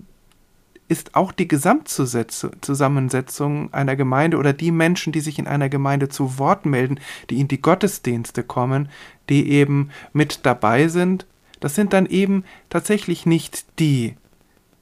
ist 0.89 1.15
auch 1.15 1.33
die 1.33 1.49
Gesamtzusammensetzung 1.49 3.75
einer 3.75 3.95
Gemeinde 3.95 4.39
oder 4.39 4.55
die 4.55 4.73
Menschen, 4.73 5.13
die 5.13 5.21
sich 5.21 5.39
in 5.39 5.47
einer 5.47 5.69
Gemeinde 5.69 6.09
zu 6.09 6.39
Wort 6.39 6.65
melden, 6.65 6.99
die 7.29 7.41
in 7.41 7.49
die 7.49 7.61
Gottesdienste 7.61 8.43
kommen, 8.43 8.89
die 9.29 9.51
eben 9.51 9.91
mit 10.15 10.47
dabei 10.47 10.89
sind, 10.89 11.27
das 11.61 11.75
sind 11.75 11.93
dann 11.93 12.07
eben 12.07 12.45
tatsächlich 12.71 13.27
nicht 13.27 13.79
die, 13.79 14.17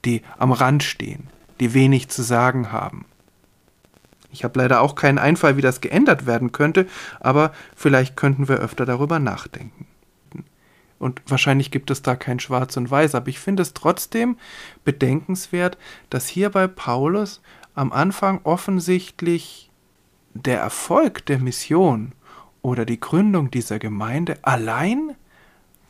die 0.05 0.21
am 0.37 0.51
Rand 0.51 0.83
stehen, 0.83 1.27
die 1.59 1.73
wenig 1.73 2.09
zu 2.09 2.21
sagen 2.21 2.71
haben. 2.71 3.05
Ich 4.31 4.43
habe 4.43 4.59
leider 4.59 4.81
auch 4.81 4.95
keinen 4.95 5.17
Einfall, 5.17 5.57
wie 5.57 5.61
das 5.61 5.81
geändert 5.81 6.25
werden 6.25 6.51
könnte, 6.51 6.87
aber 7.19 7.51
vielleicht 7.75 8.15
könnten 8.15 8.47
wir 8.47 8.57
öfter 8.57 8.85
darüber 8.85 9.19
nachdenken. 9.19 9.87
Und 10.99 11.21
wahrscheinlich 11.27 11.71
gibt 11.71 11.91
es 11.91 12.01
da 12.01 12.15
kein 12.15 12.39
Schwarz 12.39 12.75
und 12.77 12.89
Weiß, 12.89 13.15
aber 13.15 13.27
ich 13.29 13.39
finde 13.39 13.61
es 13.61 13.73
trotzdem 13.73 14.37
bedenkenswert, 14.83 15.77
dass 16.09 16.27
hier 16.27 16.49
bei 16.49 16.67
Paulus 16.67 17.41
am 17.75 17.91
Anfang 17.91 18.41
offensichtlich 18.43 19.69
der 20.33 20.59
Erfolg 20.59 21.25
der 21.27 21.39
Mission 21.39 22.13
oder 22.61 22.85
die 22.85 22.99
Gründung 22.99 23.51
dieser 23.51 23.79
Gemeinde 23.79 24.37
allein 24.41 25.15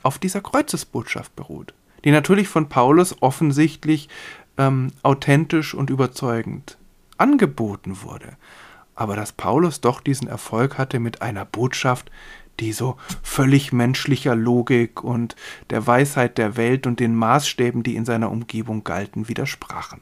auf 0.08 0.20
dieser 0.20 0.42
Kreuzesbotschaft 0.42 1.36
beruht, 1.36 1.74
die 2.06 2.12
natürlich 2.12 2.48
von 2.48 2.70
Paulus 2.70 3.22
offensichtlich 3.22 4.08
ähm, 4.58 4.94
authentisch 5.04 5.74
und 5.74 5.90
überzeugend 5.90 6.78
angeboten 7.18 8.02
wurde, 8.04 8.38
aber 8.96 9.18
dass 9.18 9.34
Paulus 9.34 9.82
doch 9.82 10.00
diesen 10.00 10.30
Erfolg 10.30 10.78
hatte 10.78 11.00
mit 11.00 11.22
einer 11.22 11.44
Botschaft, 11.44 12.10
die 12.62 12.72
so 12.72 12.96
völlig 13.22 13.74
menschlicher 13.74 14.34
Logik 14.34 15.04
und 15.04 15.36
der 15.70 15.86
Weisheit 15.86 16.38
der 16.38 16.56
Welt 16.56 16.88
und 16.88 17.02
den 17.02 17.14
Maßstäben, 17.14 17.84
die 17.84 17.98
in 17.98 18.06
seiner 18.06 18.32
Umgebung 18.32 18.86
galten, 18.86 19.28
widersprachen. 19.28 20.02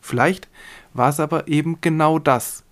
Vielleicht 0.00 0.48
war 0.92 1.08
es 1.08 1.18
aber 1.18 1.48
eben 1.48 1.80
genau 1.80 2.20
das, 2.20 2.62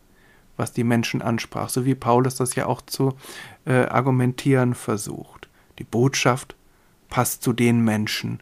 was 0.57 0.73
die 0.73 0.85
Menschen 0.85 1.23
ansprach, 1.23 1.69
so 1.69 1.85
wie 1.85 1.97
Paulus 1.97 2.37
das 2.37 2.55
ja 2.55 2.67
auch 2.67 2.83
zu 2.83 3.15
äh, 3.65 3.87
argumentieren 3.87 4.75
versucht. 4.75 5.42
Die 5.83 5.89
Botschaft 5.89 6.55
passt 7.09 7.43
zu 7.43 7.53
den 7.53 7.81
Menschen, 7.81 8.39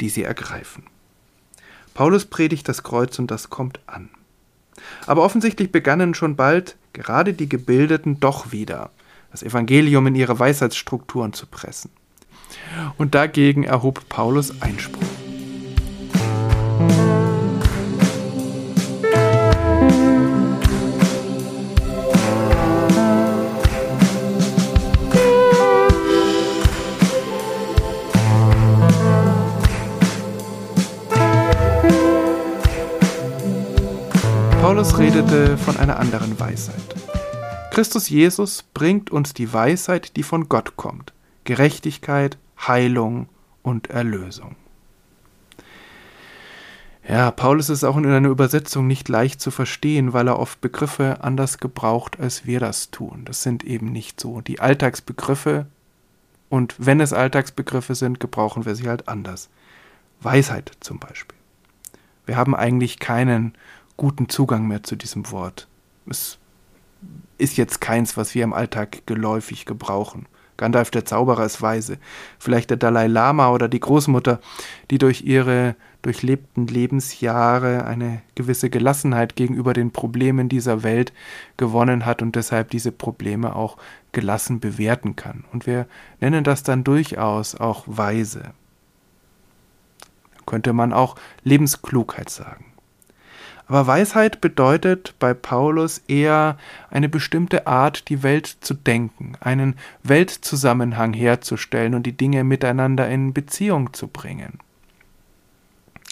die 0.00 0.08
sie 0.08 0.22
ergreifen. 0.22 0.84
Paulus 1.94 2.26
predigt 2.26 2.68
das 2.68 2.84
Kreuz 2.84 3.18
und 3.18 3.28
das 3.28 3.50
kommt 3.50 3.80
an. 3.86 4.08
Aber 5.04 5.24
offensichtlich 5.24 5.72
begannen 5.72 6.14
schon 6.14 6.36
bald 6.36 6.76
gerade 6.92 7.34
die 7.34 7.48
Gebildeten 7.48 8.20
doch 8.20 8.52
wieder 8.52 8.90
das 9.32 9.42
Evangelium 9.42 10.06
in 10.06 10.14
ihre 10.14 10.38
Weisheitsstrukturen 10.38 11.32
zu 11.32 11.46
pressen. 11.46 11.90
Und 12.98 13.16
dagegen 13.16 13.64
erhob 13.64 14.08
Paulus 14.08 14.62
Einspruch. 14.62 15.25
Paulus 34.66 34.98
redete 34.98 35.56
von 35.58 35.76
einer 35.76 36.00
anderen 36.00 36.40
Weisheit. 36.40 36.74
Christus 37.70 38.08
Jesus 38.08 38.64
bringt 38.64 39.12
uns 39.12 39.32
die 39.32 39.52
Weisheit, 39.52 40.16
die 40.16 40.24
von 40.24 40.48
Gott 40.48 40.76
kommt, 40.76 41.12
Gerechtigkeit, 41.44 42.36
Heilung 42.58 43.28
und 43.62 43.90
Erlösung. 43.90 44.56
Ja, 47.08 47.30
Paulus 47.30 47.68
ist 47.68 47.84
auch 47.84 47.96
in 47.96 48.06
einer 48.06 48.28
Übersetzung 48.28 48.88
nicht 48.88 49.08
leicht 49.08 49.40
zu 49.40 49.52
verstehen, 49.52 50.12
weil 50.12 50.26
er 50.26 50.40
oft 50.40 50.60
Begriffe 50.60 51.18
anders 51.20 51.58
gebraucht, 51.58 52.18
als 52.18 52.44
wir 52.44 52.58
das 52.58 52.90
tun. 52.90 53.22
Das 53.24 53.44
sind 53.44 53.62
eben 53.62 53.92
nicht 53.92 54.18
so 54.18 54.40
die 54.40 54.58
Alltagsbegriffe 54.58 55.66
und 56.48 56.74
wenn 56.78 56.98
es 57.00 57.12
Alltagsbegriffe 57.12 57.94
sind, 57.94 58.18
gebrauchen 58.18 58.66
wir 58.66 58.74
sie 58.74 58.88
halt 58.88 59.06
anders. 59.06 59.48
Weisheit 60.20 60.72
zum 60.80 60.98
Beispiel. 60.98 61.38
Wir 62.26 62.36
haben 62.36 62.56
eigentlich 62.56 62.98
keinen 62.98 63.54
guten 63.96 64.28
Zugang 64.28 64.66
mehr 64.66 64.82
zu 64.82 64.96
diesem 64.96 65.30
Wort. 65.30 65.68
Es 66.08 66.38
ist 67.38 67.56
jetzt 67.56 67.80
keins, 67.80 68.16
was 68.16 68.34
wir 68.34 68.44
im 68.44 68.52
Alltag 68.52 69.06
geläufig 69.06 69.64
gebrauchen. 69.66 70.26
Gandalf 70.56 70.90
der 70.90 71.04
Zauberer 71.04 71.44
ist 71.44 71.60
weise. 71.60 71.98
Vielleicht 72.38 72.70
der 72.70 72.78
Dalai 72.78 73.08
Lama 73.08 73.50
oder 73.50 73.68
die 73.68 73.80
Großmutter, 73.80 74.40
die 74.90 74.98
durch 74.98 75.22
ihre 75.22 75.76
durchlebten 76.00 76.66
Lebensjahre 76.66 77.84
eine 77.84 78.22
gewisse 78.34 78.70
Gelassenheit 78.70 79.36
gegenüber 79.36 79.74
den 79.74 79.90
Problemen 79.90 80.48
dieser 80.48 80.82
Welt 80.82 81.12
gewonnen 81.56 82.06
hat 82.06 82.22
und 82.22 82.36
deshalb 82.36 82.70
diese 82.70 82.92
Probleme 82.92 83.54
auch 83.54 83.76
gelassen 84.12 84.60
bewerten 84.60 85.16
kann. 85.16 85.44
Und 85.52 85.66
wir 85.66 85.86
nennen 86.20 86.44
das 86.44 86.62
dann 86.62 86.84
durchaus 86.84 87.54
auch 87.54 87.84
weise. 87.86 88.52
Könnte 90.46 90.72
man 90.72 90.92
auch 90.92 91.16
Lebensklugheit 91.42 92.30
sagen. 92.30 92.75
Aber 93.68 93.86
Weisheit 93.86 94.40
bedeutet 94.40 95.14
bei 95.18 95.34
Paulus 95.34 95.98
eher 96.06 96.56
eine 96.90 97.08
bestimmte 97.08 97.66
Art, 97.66 98.08
die 98.08 98.22
Welt 98.22 98.46
zu 98.60 98.74
denken, 98.74 99.36
einen 99.40 99.74
Weltzusammenhang 100.04 101.12
herzustellen 101.12 101.94
und 101.94 102.04
die 102.04 102.16
Dinge 102.16 102.44
miteinander 102.44 103.08
in 103.08 103.32
Beziehung 103.32 103.92
zu 103.92 104.06
bringen. 104.06 104.60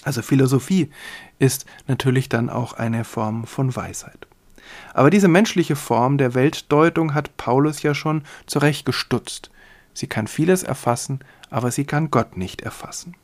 Also 0.03 0.21
Philosophie 0.21 0.91
ist 1.39 1.65
natürlich 1.87 2.29
dann 2.29 2.49
auch 2.49 2.73
eine 2.73 3.05
Form 3.05 3.45
von 3.45 3.75
Weisheit. 3.75 4.27
Aber 4.93 5.09
diese 5.09 5.27
menschliche 5.27 5.75
Form 5.75 6.17
der 6.17 6.33
Weltdeutung 6.33 7.13
hat 7.13 7.37
Paulus 7.37 7.83
ja 7.83 7.95
schon 7.95 8.23
zurechtgestutzt. 8.47 9.49
Sie 9.93 10.07
kann 10.07 10.27
vieles 10.27 10.63
erfassen, 10.63 11.19
aber 11.49 11.71
sie 11.71 11.85
kann 11.85 12.11
Gott 12.11 12.37
nicht 12.37 12.61
erfassen. 12.61 13.15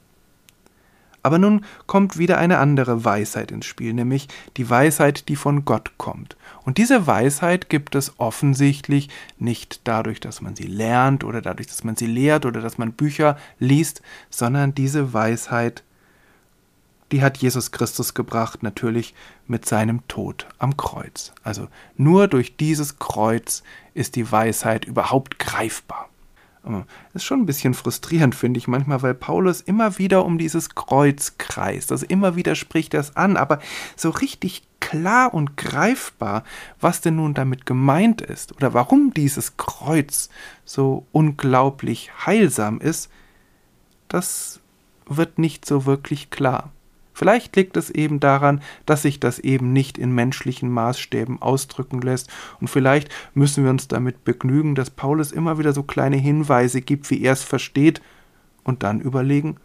Aber 1.24 1.38
nun 1.38 1.66
kommt 1.86 2.18
wieder 2.18 2.38
eine 2.38 2.58
andere 2.58 3.06
Weisheit 3.06 3.52
ins 3.52 3.66
Spiel, 3.66 3.94
nämlich 3.94 4.28
die 4.58 4.70
Weisheit, 4.70 5.30
die 5.30 5.36
von 5.36 5.66
Gott 5.66 5.98
kommt. 5.98 6.36
Und 6.64 6.78
diese 6.78 7.06
Weisheit 7.06 7.70
gibt 7.70 7.96
es 7.96 8.14
offensichtlich 8.20 9.10
nicht 9.38 9.82
dadurch, 9.84 10.20
dass 10.20 10.42
man 10.42 10.56
sie 10.56 10.68
lernt 10.68 11.24
oder 11.24 11.42
dadurch, 11.42 11.68
dass 11.68 11.84
man 11.84 11.96
sie 11.96 12.08
lehrt 12.08 12.46
oder 12.46 12.62
dass 12.62 12.78
man 12.78 12.94
Bücher 12.94 13.38
liest, 13.60 14.02
sondern 14.30 14.74
diese 14.74 15.14
Weisheit, 15.14 15.84
die 17.12 17.22
hat 17.22 17.38
Jesus 17.38 17.72
Christus 17.72 18.14
gebracht, 18.14 18.64
natürlich 18.64 19.14
mit 19.46 19.66
seinem 19.66 20.08
Tod 20.08 20.48
am 20.58 20.76
Kreuz. 20.78 21.34
Also 21.44 21.68
nur 21.98 22.28
durch 22.28 22.58
dieses 22.58 22.98
Kreuz 22.98 23.64
ist 23.94 24.16
die 24.16 24.32
Weisheit 24.32 24.86
überhaupt 24.86 25.38
greifbar. 25.38 26.11
Das 26.64 26.84
ist 27.14 27.24
schon 27.24 27.42
ein 27.42 27.46
bisschen 27.46 27.74
frustrierend, 27.74 28.36
finde 28.36 28.60
ich 28.60 28.68
manchmal, 28.68 29.02
weil 29.02 29.16
Paulus 29.16 29.62
immer 29.62 29.98
wieder 29.98 30.26
um 30.26 30.38
dieses 30.38 30.76
Kreuz 30.76 31.38
kreist. 31.38 31.92
Also 31.92 32.06
immer 32.08 32.36
wieder 32.36 32.56
spricht 32.56 32.94
er 32.94 33.00
es 33.00 33.16
an, 33.16 33.36
aber 33.36 33.60
so 33.96 34.12
richtig 34.12 34.64
klar 34.80 35.34
und 35.34 35.58
greifbar, 35.58 36.44
was 36.80 37.02
denn 37.02 37.16
nun 37.16 37.34
damit 37.34 37.66
gemeint 37.66 38.22
ist 38.22 38.56
oder 38.56 38.74
warum 38.74 39.14
dieses 39.14 39.58
Kreuz 39.58 40.30
so 40.66 41.06
unglaublich 41.12 42.12
heilsam 42.26 42.80
ist, 42.80 43.10
das 44.08 44.60
wird 45.06 45.40
nicht 45.40 45.66
so 45.66 45.86
wirklich 45.86 46.30
klar. 46.30 46.72
Vielleicht 47.14 47.56
liegt 47.56 47.78
es 47.78 47.90
eben 47.90 48.20
daran, 48.20 48.62
dass 48.86 49.02
sich 49.02 49.20
das 49.20 49.40
eben 49.40 49.74
nicht 49.74 49.98
in 49.98 50.12
menschlichen 50.12 50.70
Maßstäben 50.70 51.42
ausdrücken 51.42 52.02
lässt, 52.02 52.30
und 52.60 52.70
vielleicht 52.70 53.10
müssen 53.34 53.64
wir 53.64 53.72
uns 53.72 53.88
damit 53.88 54.24
begnügen, 54.24 54.76
dass 54.76 54.90
Paulus 54.90 55.32
immer 55.32 55.58
wieder 55.58 55.74
so 55.74 55.84
kleine 55.84 56.18
Hinweise 56.18 56.82
gibt, 56.82 57.10
wie 57.10 57.22
er 57.22 57.34
es 57.34 57.44
versteht, 57.44 58.02
und 58.64 58.84
dann 58.84 59.02
überlegen, 59.02 59.58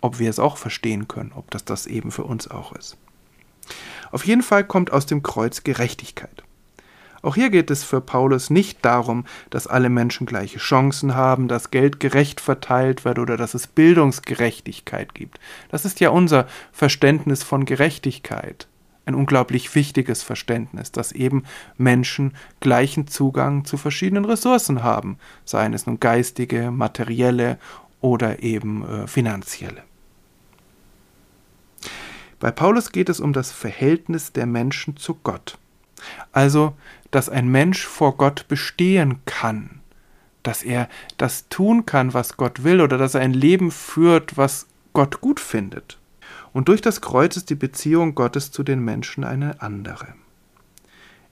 ob 0.00 0.18
wir 0.18 0.30
es 0.30 0.38
auch 0.38 0.56
verstehen 0.56 1.08
können, 1.08 1.32
ob 1.34 1.50
das 1.50 1.64
das 1.64 1.86
eben 1.86 2.10
für 2.10 2.24
uns 2.24 2.48
auch 2.48 2.72
ist. 2.72 2.96
Auf 4.10 4.26
jeden 4.26 4.42
Fall 4.42 4.64
kommt 4.64 4.92
aus 4.92 5.06
dem 5.06 5.22
Kreuz 5.22 5.64
Gerechtigkeit. 5.64 6.44
Auch 7.24 7.36
hier 7.36 7.48
geht 7.48 7.70
es 7.70 7.84
für 7.84 8.02
Paulus 8.02 8.50
nicht 8.50 8.84
darum, 8.84 9.24
dass 9.48 9.66
alle 9.66 9.88
Menschen 9.88 10.26
gleiche 10.26 10.58
Chancen 10.58 11.14
haben, 11.14 11.48
dass 11.48 11.70
Geld 11.70 11.98
gerecht 11.98 12.38
verteilt 12.38 13.06
wird 13.06 13.18
oder 13.18 13.38
dass 13.38 13.54
es 13.54 13.66
Bildungsgerechtigkeit 13.66 15.14
gibt. 15.14 15.40
Das 15.70 15.86
ist 15.86 16.00
ja 16.00 16.10
unser 16.10 16.46
Verständnis 16.70 17.42
von 17.42 17.64
Gerechtigkeit. 17.64 18.68
ein 19.06 19.14
unglaublich 19.14 19.74
wichtiges 19.74 20.22
Verständnis, 20.22 20.90
dass 20.90 21.12
eben 21.12 21.44
Menschen 21.76 22.32
gleichen 22.60 23.06
Zugang 23.06 23.66
zu 23.66 23.76
verschiedenen 23.76 24.24
Ressourcen 24.24 24.82
haben, 24.82 25.18
seien 25.44 25.74
es 25.74 25.86
nun 25.86 26.00
geistige, 26.00 26.70
materielle 26.70 27.58
oder 28.00 28.42
eben 28.42 28.86
äh, 28.86 29.06
finanzielle. 29.06 29.82
Bei 32.40 32.50
Paulus 32.50 32.92
geht 32.92 33.10
es 33.10 33.20
um 33.20 33.34
das 33.34 33.52
Verhältnis 33.52 34.32
der 34.32 34.46
Menschen 34.46 34.96
zu 34.96 35.18
Gott. 35.22 35.58
Also, 36.32 36.74
dass 37.14 37.28
ein 37.28 37.46
Mensch 37.46 37.86
vor 37.86 38.16
Gott 38.16 38.48
bestehen 38.48 39.20
kann, 39.24 39.80
dass 40.42 40.64
er 40.64 40.88
das 41.16 41.48
tun 41.48 41.86
kann, 41.86 42.12
was 42.12 42.36
Gott 42.36 42.64
will, 42.64 42.80
oder 42.80 42.98
dass 42.98 43.14
er 43.14 43.20
ein 43.20 43.32
Leben 43.32 43.70
führt, 43.70 44.36
was 44.36 44.66
Gott 44.94 45.20
gut 45.20 45.38
findet. 45.38 45.98
Und 46.52 46.68
durch 46.68 46.80
das 46.80 47.00
Kreuz 47.00 47.36
ist 47.36 47.50
die 47.50 47.54
Beziehung 47.54 48.16
Gottes 48.16 48.50
zu 48.50 48.64
den 48.64 48.80
Menschen 48.80 49.22
eine 49.22 49.62
andere. 49.62 50.08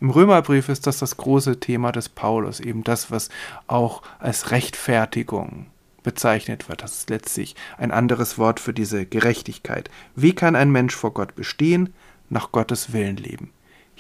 Im 0.00 0.10
Römerbrief 0.10 0.68
ist 0.68 0.86
das 0.86 0.98
das 0.98 1.16
große 1.16 1.58
Thema 1.58 1.90
des 1.90 2.08
Paulus, 2.08 2.60
eben 2.60 2.84
das, 2.84 3.10
was 3.10 3.28
auch 3.66 4.02
als 4.20 4.52
Rechtfertigung 4.52 5.66
bezeichnet 6.04 6.68
wird. 6.68 6.82
Das 6.82 6.98
ist 6.98 7.10
letztlich 7.10 7.56
ein 7.76 7.90
anderes 7.90 8.38
Wort 8.38 8.60
für 8.60 8.72
diese 8.72 9.04
Gerechtigkeit. 9.04 9.90
Wie 10.14 10.32
kann 10.32 10.54
ein 10.54 10.70
Mensch 10.70 10.94
vor 10.94 11.12
Gott 11.12 11.34
bestehen? 11.34 11.92
Nach 12.30 12.52
Gottes 12.52 12.92
Willen 12.92 13.16
leben. 13.16 13.50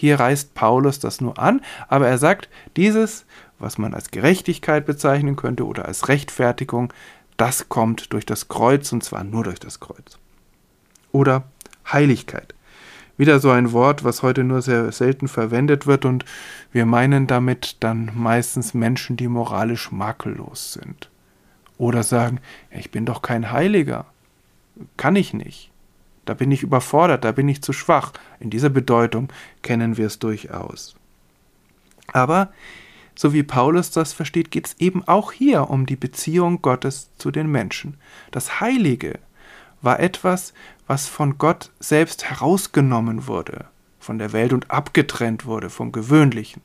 Hier 0.02 0.18
reißt 0.18 0.54
Paulus 0.54 0.98
das 0.98 1.20
nur 1.20 1.38
an, 1.38 1.60
aber 1.86 2.08
er 2.08 2.18
sagt, 2.18 2.48
dieses, 2.76 3.24
was 3.60 3.78
man 3.78 3.94
als 3.94 4.10
Gerechtigkeit 4.10 4.84
bezeichnen 4.84 5.36
könnte 5.36 5.64
oder 5.64 5.84
als 5.84 6.08
Rechtfertigung, 6.08 6.92
das 7.36 7.68
kommt 7.68 8.12
durch 8.12 8.26
das 8.26 8.48
Kreuz 8.48 8.90
und 8.90 9.04
zwar 9.04 9.22
nur 9.22 9.44
durch 9.44 9.60
das 9.60 9.78
Kreuz 9.78 10.18
oder 11.12 11.44
Heiligkeit. 11.86 12.52
Wieder 13.16 13.38
so 13.38 13.50
ein 13.50 13.70
Wort, 13.70 14.02
was 14.02 14.24
heute 14.24 14.42
nur 14.42 14.60
sehr 14.60 14.90
selten 14.90 15.28
verwendet 15.28 15.86
wird 15.86 16.04
und 16.04 16.24
wir 16.72 16.84
meinen 16.84 17.28
damit 17.28 17.76
dann 17.78 18.10
meistens 18.12 18.74
Menschen, 18.74 19.16
die 19.16 19.28
moralisch 19.28 19.92
makellos 19.92 20.72
sind. 20.72 21.10
Oder 21.78 22.02
sagen, 22.02 22.40
ich 22.72 22.90
bin 22.90 23.06
doch 23.06 23.22
kein 23.22 23.52
Heiliger. 23.52 24.06
Kann 24.96 25.14
ich 25.14 25.32
nicht. 25.32 25.71
Da 26.24 26.34
bin 26.34 26.52
ich 26.52 26.62
überfordert, 26.62 27.24
da 27.24 27.32
bin 27.32 27.48
ich 27.48 27.62
zu 27.62 27.72
schwach. 27.72 28.12
In 28.40 28.50
dieser 28.50 28.70
Bedeutung 28.70 29.28
kennen 29.62 29.96
wir 29.96 30.06
es 30.06 30.18
durchaus. 30.18 30.94
Aber, 32.12 32.52
so 33.14 33.32
wie 33.32 33.42
Paulus 33.42 33.90
das 33.90 34.12
versteht, 34.12 34.50
geht 34.50 34.66
es 34.68 34.76
eben 34.78 35.06
auch 35.06 35.32
hier 35.32 35.70
um 35.70 35.86
die 35.86 35.96
Beziehung 35.96 36.62
Gottes 36.62 37.10
zu 37.18 37.30
den 37.30 37.48
Menschen. 37.50 37.96
Das 38.30 38.60
Heilige 38.60 39.18
war 39.80 39.98
etwas, 40.00 40.54
was 40.86 41.08
von 41.08 41.38
Gott 41.38 41.70
selbst 41.80 42.24
herausgenommen 42.24 43.26
wurde 43.26 43.66
von 44.02 44.18
der 44.18 44.32
Welt 44.32 44.52
und 44.52 44.70
abgetrennt 44.70 45.46
wurde 45.46 45.70
vom 45.70 45.92
Gewöhnlichen. 45.92 46.62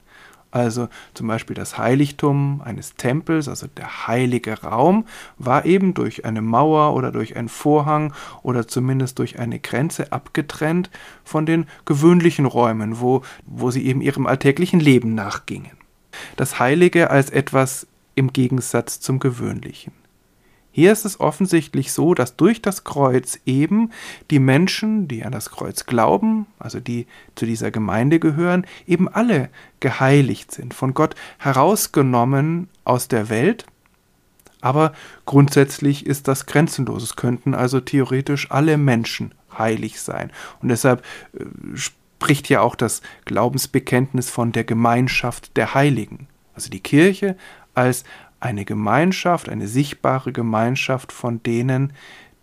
Also 0.58 0.90
zum 1.14 1.28
Beispiel 1.28 1.56
das 1.56 1.78
Heiligtum 1.78 2.62
eines 2.64 2.96
Tempels, 2.96 3.48
also 3.48 3.68
der 3.68 4.08
heilige 4.08 4.62
Raum, 4.62 5.06
war 5.38 5.66
eben 5.66 5.94
durch 5.94 6.26
eine 6.26 6.42
Mauer 6.42 6.96
oder 6.96 7.12
durch 7.12 7.36
einen 7.36 7.48
Vorhang 7.48 8.14
oder 8.42 8.68
zumindest 8.68 9.20
durch 9.20 9.38
eine 9.38 9.60
Grenze 9.60 10.12
abgetrennt 10.12 10.90
von 11.24 11.46
den 11.46 11.68
gewöhnlichen 11.86 12.46
Räumen, 12.46 13.00
wo, 13.00 13.22
wo 13.46 13.70
sie 13.70 13.86
eben 13.86 14.02
ihrem 14.02 14.26
alltäglichen 14.26 14.80
Leben 14.80 15.14
nachgingen. 15.14 15.78
Das 16.36 16.60
Heilige 16.60 17.12
als 17.12 17.30
etwas 17.30 17.86
im 18.16 18.34
Gegensatz 18.34 19.00
zum 19.00 19.20
Gewöhnlichen. 19.20 19.94
Hier 20.78 20.92
ist 20.92 21.06
es 21.06 21.20
offensichtlich 21.20 21.92
so, 21.92 22.14
dass 22.14 22.36
durch 22.36 22.62
das 22.62 22.84
Kreuz 22.84 23.40
eben 23.48 23.90
die 24.30 24.38
Menschen, 24.38 25.08
die 25.08 25.26
an 25.26 25.32
das 25.32 25.50
Kreuz 25.50 25.88
glauben, 25.88 26.46
also 26.60 26.80
die 26.80 27.08
zu 27.34 27.48
dieser 27.48 27.72
Gemeinde 27.72 28.20
gehören, 28.20 28.64
eben 28.86 29.10
alle 29.10 29.50
geheiligt 29.80 30.52
sind, 30.52 30.76
von 30.76 30.94
Gott 30.94 31.16
herausgenommen 31.40 32.70
aus 32.84 33.08
der 33.08 33.30
Welt. 33.30 33.66
Aber 34.62 34.94
grundsätzlich 35.26 36.06
ist 36.06 36.28
das 36.28 36.46
grenzenlos. 36.46 37.02
Es 37.02 37.16
könnten 37.16 37.56
also 37.56 37.80
theoretisch 37.80 38.52
alle 38.52 38.78
Menschen 38.78 39.34
heilig 39.58 40.00
sein. 40.00 40.32
Und 40.62 40.70
deshalb 40.70 41.04
äh, 41.34 41.44
spricht 41.76 42.50
ja 42.50 42.62
auch 42.62 42.76
das 42.76 43.02
Glaubensbekenntnis 43.26 44.30
von 44.30 44.52
der 44.52 44.64
Gemeinschaft 44.64 45.58
der 45.58 45.74
Heiligen. 45.74 46.28
Also 46.54 46.70
die 46.70 46.82
Kirche 46.82 47.36
als 47.74 48.04
eine 48.40 48.66
Gemeinschaft, 48.66 49.50
eine 49.50 49.68
sichtbare 49.68 50.32
Gemeinschaft 50.32 51.12
von 51.12 51.42
denen, 51.44 51.94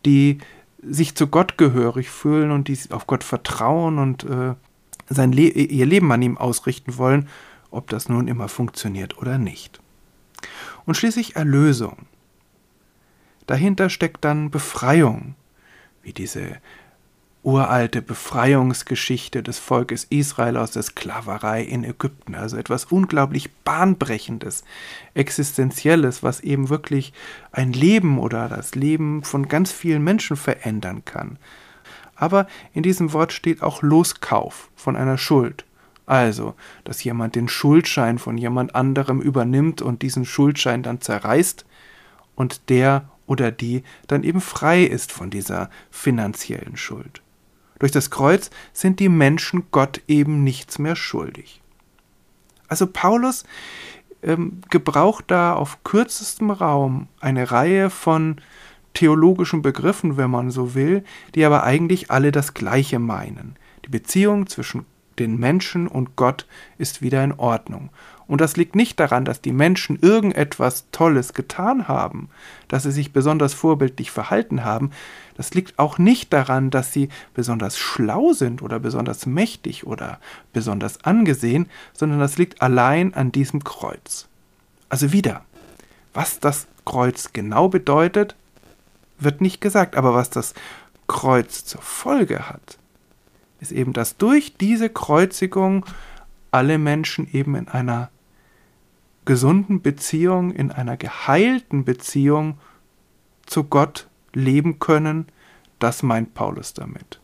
die 0.04 0.38
sich 0.82 1.14
zu 1.14 1.28
Gott 1.28 1.56
gehörig 1.56 2.10
fühlen 2.10 2.50
und 2.50 2.68
die 2.68 2.78
auf 2.90 3.06
Gott 3.06 3.24
vertrauen 3.24 3.98
und 3.98 4.24
äh, 4.24 4.54
sein 5.08 5.32
Le 5.32 5.48
ihr 5.48 5.86
Leben 5.86 6.10
an 6.12 6.22
ihm 6.22 6.36
ausrichten 6.36 6.96
wollen, 6.98 7.28
ob 7.70 7.88
das 7.88 8.08
nun 8.08 8.28
immer 8.28 8.48
funktioniert 8.48 9.18
oder 9.18 9.38
nicht. 9.38 9.80
Und 10.84 10.96
schließlich 10.96 11.36
Erlösung. 11.36 12.06
Dahinter 13.46 13.90
steckt 13.90 14.24
dann 14.24 14.50
Befreiung, 14.50 15.34
wie 16.02 16.12
diese 16.12 16.56
uralte 17.44 18.00
Befreiungsgeschichte 18.00 19.42
des 19.42 19.58
Volkes 19.58 20.06
Israel 20.08 20.56
aus 20.56 20.70
der 20.70 20.82
Sklaverei 20.82 21.62
in 21.62 21.84
Ägypten. 21.84 22.34
Also 22.34 22.56
etwas 22.56 22.86
unglaublich 22.86 23.52
Bahnbrechendes, 23.64 24.64
Existenzielles, 25.12 26.22
was 26.22 26.40
eben 26.40 26.70
wirklich 26.70 27.12
ein 27.52 27.74
Leben 27.74 28.18
oder 28.18 28.48
das 28.48 28.74
Leben 28.74 29.22
von 29.22 29.46
ganz 29.46 29.70
vielen 29.70 30.02
Menschen 30.02 30.36
verändern 30.36 31.04
kann. 31.04 31.38
Aber 32.16 32.46
in 32.72 32.82
diesem 32.82 33.12
Wort 33.12 33.32
steht 33.32 33.62
auch 33.62 33.82
Loskauf 33.82 34.70
von 34.74 34.96
einer 34.96 35.18
Schuld. 35.18 35.66
Also, 36.06 36.54
dass 36.84 37.04
jemand 37.04 37.34
den 37.34 37.48
Schuldschein 37.48 38.18
von 38.18 38.38
jemand 38.38 38.74
anderem 38.74 39.20
übernimmt 39.20 39.82
und 39.82 40.00
diesen 40.02 40.24
Schuldschein 40.24 40.82
dann 40.82 41.00
zerreißt 41.00 41.66
und 42.36 42.68
der 42.70 43.08
oder 43.26 43.50
die 43.50 43.82
dann 44.06 44.22
eben 44.22 44.40
frei 44.40 44.84
ist 44.84 45.12
von 45.12 45.30
dieser 45.30 45.70
finanziellen 45.90 46.76
Schuld. 46.76 47.22
Durch 47.78 47.92
das 47.92 48.10
Kreuz 48.10 48.50
sind 48.72 49.00
die 49.00 49.08
Menschen 49.08 49.64
Gott 49.70 50.00
eben 50.06 50.44
nichts 50.44 50.78
mehr 50.78 50.96
schuldig. 50.96 51.60
Also 52.68 52.86
Paulus 52.86 53.44
ähm, 54.22 54.60
gebraucht 54.70 55.24
da 55.28 55.54
auf 55.54 55.82
kürzestem 55.84 56.50
Raum 56.50 57.08
eine 57.20 57.50
Reihe 57.50 57.90
von 57.90 58.40
theologischen 58.94 59.60
Begriffen, 59.60 60.16
wenn 60.16 60.30
man 60.30 60.50
so 60.50 60.74
will, 60.74 61.04
die 61.34 61.44
aber 61.44 61.64
eigentlich 61.64 62.10
alle 62.10 62.32
das 62.32 62.54
Gleiche 62.54 62.98
meinen. 62.98 63.56
Die 63.84 63.90
Beziehung 63.90 64.46
zwischen 64.46 64.86
den 65.18 65.38
Menschen 65.38 65.86
und 65.86 66.16
Gott 66.16 66.46
ist 66.78 67.02
wieder 67.02 67.22
in 67.22 67.32
Ordnung. 67.32 67.90
Und 68.26 68.40
das 68.40 68.56
liegt 68.56 68.74
nicht 68.74 68.98
daran, 68.98 69.24
dass 69.24 69.40
die 69.40 69.52
Menschen 69.52 69.98
irgendetwas 70.00 70.86
Tolles 70.92 71.34
getan 71.34 71.88
haben, 71.88 72.30
dass 72.68 72.84
sie 72.84 72.90
sich 72.90 73.12
besonders 73.12 73.52
vorbildlich 73.52 74.10
verhalten 74.10 74.64
haben. 74.64 74.90
Das 75.36 75.52
liegt 75.52 75.78
auch 75.78 75.98
nicht 75.98 76.32
daran, 76.32 76.70
dass 76.70 76.92
sie 76.92 77.10
besonders 77.34 77.78
schlau 77.78 78.32
sind 78.32 78.62
oder 78.62 78.80
besonders 78.80 79.26
mächtig 79.26 79.86
oder 79.86 80.18
besonders 80.52 81.04
angesehen, 81.04 81.68
sondern 81.92 82.18
das 82.18 82.38
liegt 82.38 82.62
allein 82.62 83.12
an 83.12 83.30
diesem 83.30 83.62
Kreuz. 83.62 84.26
Also 84.88 85.12
wieder, 85.12 85.42
was 86.14 86.40
das 86.40 86.66
Kreuz 86.86 87.32
genau 87.32 87.68
bedeutet, 87.68 88.36
wird 89.18 89.40
nicht 89.40 89.60
gesagt, 89.60 89.96
aber 89.96 90.14
was 90.14 90.30
das 90.30 90.54
Kreuz 91.08 91.64
zur 91.64 91.82
Folge 91.82 92.48
hat, 92.48 92.78
ist 93.60 93.72
eben, 93.72 93.92
dass 93.92 94.16
durch 94.16 94.56
diese 94.56 94.88
Kreuzigung 94.88 95.84
alle 96.50 96.78
Menschen 96.78 97.28
eben 97.32 97.56
in 97.56 97.68
einer 97.68 98.10
gesunden 99.24 99.82
Beziehung, 99.82 100.50
in 100.50 100.70
einer 100.70 100.96
geheilten 100.96 101.84
Beziehung 101.84 102.58
zu 103.46 103.64
Gott 103.64 104.08
leben 104.32 104.78
können. 104.78 105.26
Das 105.78 106.02
meint 106.02 106.34
Paulus 106.34 106.74
damit. 106.74 107.20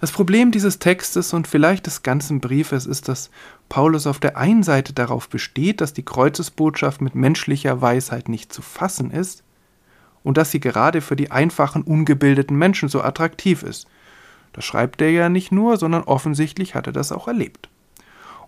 Das 0.00 0.12
Problem 0.12 0.52
dieses 0.52 0.78
Textes 0.78 1.32
und 1.32 1.48
vielleicht 1.48 1.86
des 1.86 2.02
ganzen 2.02 2.40
Briefes 2.40 2.86
ist, 2.86 3.08
dass 3.08 3.30
Paulus 3.68 4.06
auf 4.06 4.20
der 4.20 4.36
einen 4.36 4.62
Seite 4.62 4.92
darauf 4.92 5.28
besteht, 5.28 5.80
dass 5.80 5.92
die 5.92 6.04
Kreuzesbotschaft 6.04 7.00
mit 7.00 7.16
menschlicher 7.16 7.80
Weisheit 7.82 8.28
nicht 8.28 8.52
zu 8.52 8.62
fassen 8.62 9.10
ist 9.10 9.42
und 10.22 10.36
dass 10.36 10.52
sie 10.52 10.60
gerade 10.60 11.00
für 11.00 11.16
die 11.16 11.32
einfachen, 11.32 11.82
ungebildeten 11.82 12.56
Menschen 12.56 12.88
so 12.88 13.02
attraktiv 13.02 13.64
ist. 13.64 13.88
Das 14.52 14.64
schreibt 14.64 15.00
er 15.02 15.10
ja 15.10 15.28
nicht 15.28 15.50
nur, 15.50 15.76
sondern 15.76 16.04
offensichtlich 16.04 16.74
hat 16.76 16.86
er 16.86 16.92
das 16.92 17.10
auch 17.10 17.26
erlebt. 17.26 17.68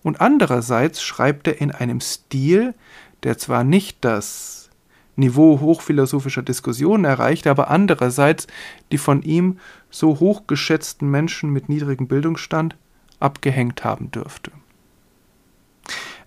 Und 0.03 0.21
andererseits 0.21 1.03
schreibt 1.03 1.47
er 1.47 1.61
in 1.61 1.71
einem 1.71 2.01
Stil, 2.01 2.75
der 3.23 3.39
zwar 3.39 3.65
nicht 3.65 3.99
das 4.01 4.71
Niveau 5.17 5.61
hochphilosophischer 5.61 6.43
Diskussionen 6.43 7.05
erreicht, 7.05 7.47
aber 7.47 7.71
andererseits 7.71 8.47
die 8.91 8.99
von 8.99 9.23
ihm 9.23 9.59
so 9.91 10.19
hochgeschätzten 10.21 11.11
Menschen 11.11 11.51
mit 11.51 11.69
niedrigem 11.69 12.09
Bildungsstand 12.09 12.77
abgehängt 13.19 13.85
haben 13.85 14.11
dürfte. 14.11 14.51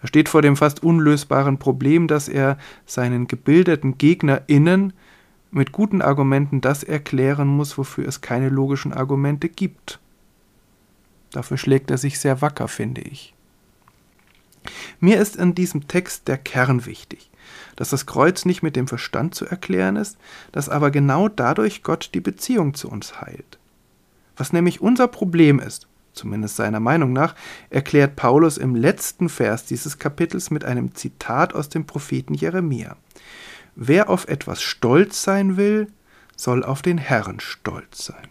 Er 0.01 0.07
steht 0.07 0.29
vor 0.29 0.41
dem 0.41 0.57
fast 0.57 0.83
unlösbaren 0.83 1.57
Problem, 1.57 2.07
dass 2.07 2.27
er 2.27 2.57
seinen 2.85 3.27
gebildeten 3.27 3.97
GegnerInnen 3.97 4.93
mit 5.49 5.71
guten 5.71 6.01
Argumenten 6.01 6.61
das 6.61 6.83
erklären 6.83 7.47
muss, 7.47 7.77
wofür 7.77 8.07
es 8.07 8.21
keine 8.21 8.49
logischen 8.49 8.93
Argumente 8.93 9.49
gibt. 9.49 9.99
Dafür 11.31 11.57
schlägt 11.57 11.89
er 11.89 11.97
sich 11.97 12.19
sehr 12.19 12.41
wacker, 12.41 12.67
finde 12.67 13.01
ich. 13.01 13.33
Mir 14.99 15.19
ist 15.19 15.35
in 15.35 15.55
diesem 15.55 15.87
Text 15.87 16.27
der 16.27 16.37
Kern 16.37 16.85
wichtig, 16.85 17.29
dass 17.75 17.89
das 17.89 18.05
Kreuz 18.05 18.45
nicht 18.45 18.63
mit 18.63 18.75
dem 18.75 18.87
Verstand 18.87 19.35
zu 19.35 19.45
erklären 19.45 19.95
ist, 19.95 20.17
dass 20.51 20.69
aber 20.69 20.91
genau 20.91 21.27
dadurch 21.29 21.83
Gott 21.83 22.11
die 22.13 22.21
Beziehung 22.21 22.73
zu 22.73 22.89
uns 22.89 23.21
heilt. 23.21 23.59
Was 24.35 24.53
nämlich 24.53 24.81
unser 24.81 25.07
Problem 25.07 25.59
ist, 25.59 25.87
zumindest 26.13 26.55
seiner 26.55 26.79
Meinung 26.79 27.13
nach, 27.13 27.35
erklärt 27.69 28.15
Paulus 28.15 28.57
im 28.57 28.75
letzten 28.75 29.29
Vers 29.29 29.65
dieses 29.65 29.99
Kapitels 29.99 30.51
mit 30.51 30.63
einem 30.63 30.95
Zitat 30.95 31.53
aus 31.53 31.69
dem 31.69 31.85
Propheten 31.85 32.33
Jeremia. 32.33 32.95
Wer 33.75 34.09
auf 34.09 34.27
etwas 34.27 34.61
stolz 34.61 35.23
sein 35.23 35.57
will, 35.57 35.87
soll 36.35 36.63
auf 36.63 36.81
den 36.81 36.97
Herrn 36.97 37.39
stolz 37.39 38.05
sein. 38.05 38.27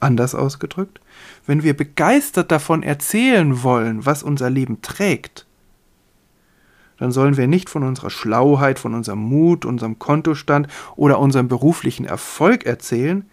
Anders 0.00 0.34
ausgedrückt, 0.34 1.00
wenn 1.46 1.62
wir 1.62 1.76
begeistert 1.76 2.50
davon 2.50 2.82
erzählen 2.82 3.62
wollen, 3.62 4.06
was 4.06 4.22
unser 4.22 4.50
Leben 4.50 4.82
trägt, 4.82 5.46
dann 6.98 7.12
sollen 7.12 7.36
wir 7.36 7.46
nicht 7.46 7.68
von 7.68 7.82
unserer 7.82 8.10
Schlauheit, 8.10 8.78
von 8.78 8.94
unserem 8.94 9.18
Mut, 9.18 9.64
unserem 9.64 9.98
Kontostand 9.98 10.68
oder 10.96 11.18
unserem 11.18 11.48
beruflichen 11.48 12.04
Erfolg 12.04 12.64
erzählen, 12.64 13.28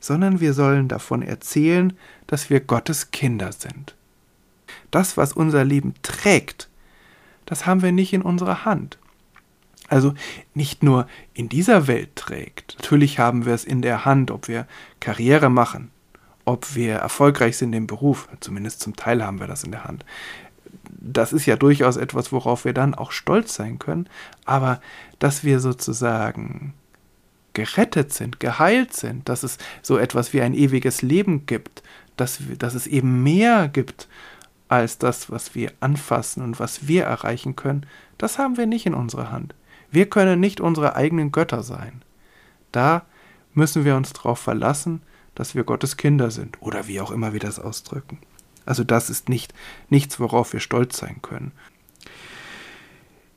sondern 0.00 0.40
wir 0.40 0.52
sollen 0.52 0.88
davon 0.88 1.22
erzählen, 1.22 1.94
dass 2.26 2.50
wir 2.50 2.60
Gottes 2.60 3.10
Kinder 3.10 3.52
sind. 3.52 3.96
Das, 4.90 5.16
was 5.16 5.32
unser 5.32 5.64
Leben 5.64 5.94
trägt, 6.02 6.68
das 7.46 7.66
haben 7.66 7.82
wir 7.82 7.92
nicht 7.92 8.12
in 8.12 8.22
unserer 8.22 8.64
Hand. 8.64 8.98
Also 9.88 10.14
nicht 10.52 10.82
nur 10.82 11.06
in 11.32 11.48
dieser 11.48 11.86
Welt 11.86 12.16
trägt. 12.16 12.76
Natürlich 12.78 13.18
haben 13.18 13.46
wir 13.46 13.54
es 13.54 13.64
in 13.64 13.82
der 13.82 14.04
Hand, 14.04 14.30
ob 14.30 14.48
wir 14.48 14.66
Karriere 15.00 15.48
machen, 15.48 15.90
ob 16.46 16.74
wir 16.74 16.94
erfolgreich 16.94 17.58
sind 17.58 17.74
im 17.74 17.86
Beruf. 17.86 18.28
Zumindest 18.40 18.80
zum 18.80 18.96
Teil 18.96 19.22
haben 19.22 19.40
wir 19.40 19.46
das 19.46 19.64
in 19.64 19.72
der 19.72 19.84
Hand. 19.84 20.06
Das 20.88 21.32
ist 21.32 21.44
ja 21.44 21.56
durchaus 21.56 21.96
etwas, 21.96 22.32
worauf 22.32 22.64
wir 22.64 22.72
dann 22.72 22.94
auch 22.94 23.10
stolz 23.10 23.54
sein 23.54 23.78
können. 23.78 24.08
Aber 24.46 24.80
dass 25.18 25.44
wir 25.44 25.60
sozusagen 25.60 26.72
gerettet 27.52 28.12
sind, 28.12 28.38
geheilt 28.38 28.94
sind, 28.94 29.28
dass 29.28 29.42
es 29.42 29.58
so 29.82 29.98
etwas 29.98 30.32
wie 30.32 30.40
ein 30.40 30.54
ewiges 30.54 31.02
Leben 31.02 31.46
gibt, 31.46 31.82
dass, 32.16 32.38
dass 32.58 32.74
es 32.74 32.86
eben 32.86 33.22
mehr 33.22 33.68
gibt 33.68 34.08
als 34.68 34.98
das, 34.98 35.30
was 35.30 35.54
wir 35.54 35.72
anfassen 35.80 36.42
und 36.42 36.60
was 36.60 36.86
wir 36.86 37.04
erreichen 37.04 37.56
können, 37.56 37.86
das 38.18 38.38
haben 38.38 38.56
wir 38.56 38.66
nicht 38.66 38.86
in 38.86 38.94
unserer 38.94 39.30
Hand. 39.30 39.54
Wir 39.90 40.08
können 40.08 40.38
nicht 40.40 40.60
unsere 40.60 40.96
eigenen 40.96 41.32
Götter 41.32 41.62
sein. 41.62 42.02
Da 42.72 43.02
müssen 43.54 43.84
wir 43.84 43.96
uns 43.96 44.12
darauf 44.12 44.38
verlassen, 44.38 45.02
dass 45.36 45.54
wir 45.54 45.62
Gottes 45.62 45.96
Kinder 45.96 46.32
sind 46.32 46.60
oder 46.60 46.88
wie 46.88 47.00
auch 47.00 47.12
immer 47.12 47.32
wir 47.32 47.40
das 47.40 47.60
ausdrücken. 47.60 48.18
Also 48.64 48.82
das 48.82 49.08
ist 49.08 49.28
nicht 49.28 49.54
nichts, 49.88 50.18
worauf 50.18 50.52
wir 50.52 50.60
stolz 50.60 50.98
sein 50.98 51.22
können. 51.22 51.52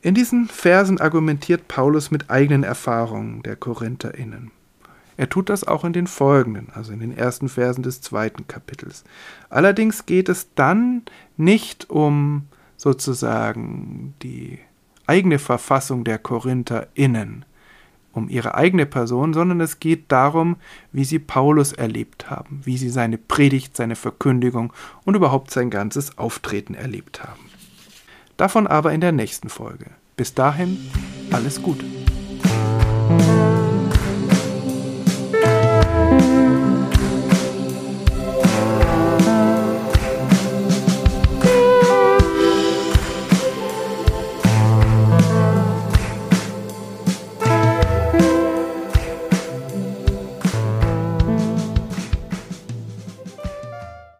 In 0.01 0.15
diesen 0.15 0.47
Versen 0.47 0.99
argumentiert 0.99 1.67
Paulus 1.67 2.09
mit 2.09 2.29
eigenen 2.31 2.63
Erfahrungen 2.63 3.43
der 3.43 3.55
Korintherinnen. 3.55 4.51
Er 5.17 5.29
tut 5.29 5.49
das 5.49 5.65
auch 5.65 5.83
in 5.83 5.91
den 5.91 6.07
folgenden, 6.07 6.69
also 6.73 6.93
in 6.93 7.01
den 7.01 7.15
ersten 7.15 7.49
Versen 7.49 7.83
des 7.83 7.99
zweiten 7.99 8.47
Kapitels. 8.47 9.03
Allerdings 9.49 10.05
geht 10.05 10.29
es 10.29 10.53
dann 10.55 11.03
nicht 11.35 11.89
um 11.89 12.47
sozusagen 12.77 14.15
die 14.23 14.59
eigene 15.05 15.37
Verfassung 15.37 16.05
der 16.05 16.19
Korintherinnen, 16.19 17.43
um 18.19 18.29
ihre 18.29 18.55
eigene 18.55 18.85
Person, 18.85 19.33
sondern 19.33 19.61
es 19.61 19.79
geht 19.79 20.11
darum, 20.11 20.57
wie 20.91 21.05
sie 21.05 21.19
Paulus 21.19 21.73
erlebt 21.73 22.29
haben, 22.29 22.61
wie 22.63 22.77
sie 22.77 22.89
seine 22.89 23.17
Predigt, 23.17 23.75
seine 23.75 23.95
Verkündigung 23.95 24.73
und 25.05 25.15
überhaupt 25.15 25.51
sein 25.51 25.69
ganzes 25.69 26.17
Auftreten 26.17 26.75
erlebt 26.75 27.23
haben. 27.23 27.49
Davon 28.37 28.67
aber 28.67 28.93
in 28.93 29.01
der 29.01 29.11
nächsten 29.11 29.49
Folge. 29.49 29.87
Bis 30.15 30.33
dahin, 30.33 30.77
alles 31.31 31.61
Gute. 31.61 31.85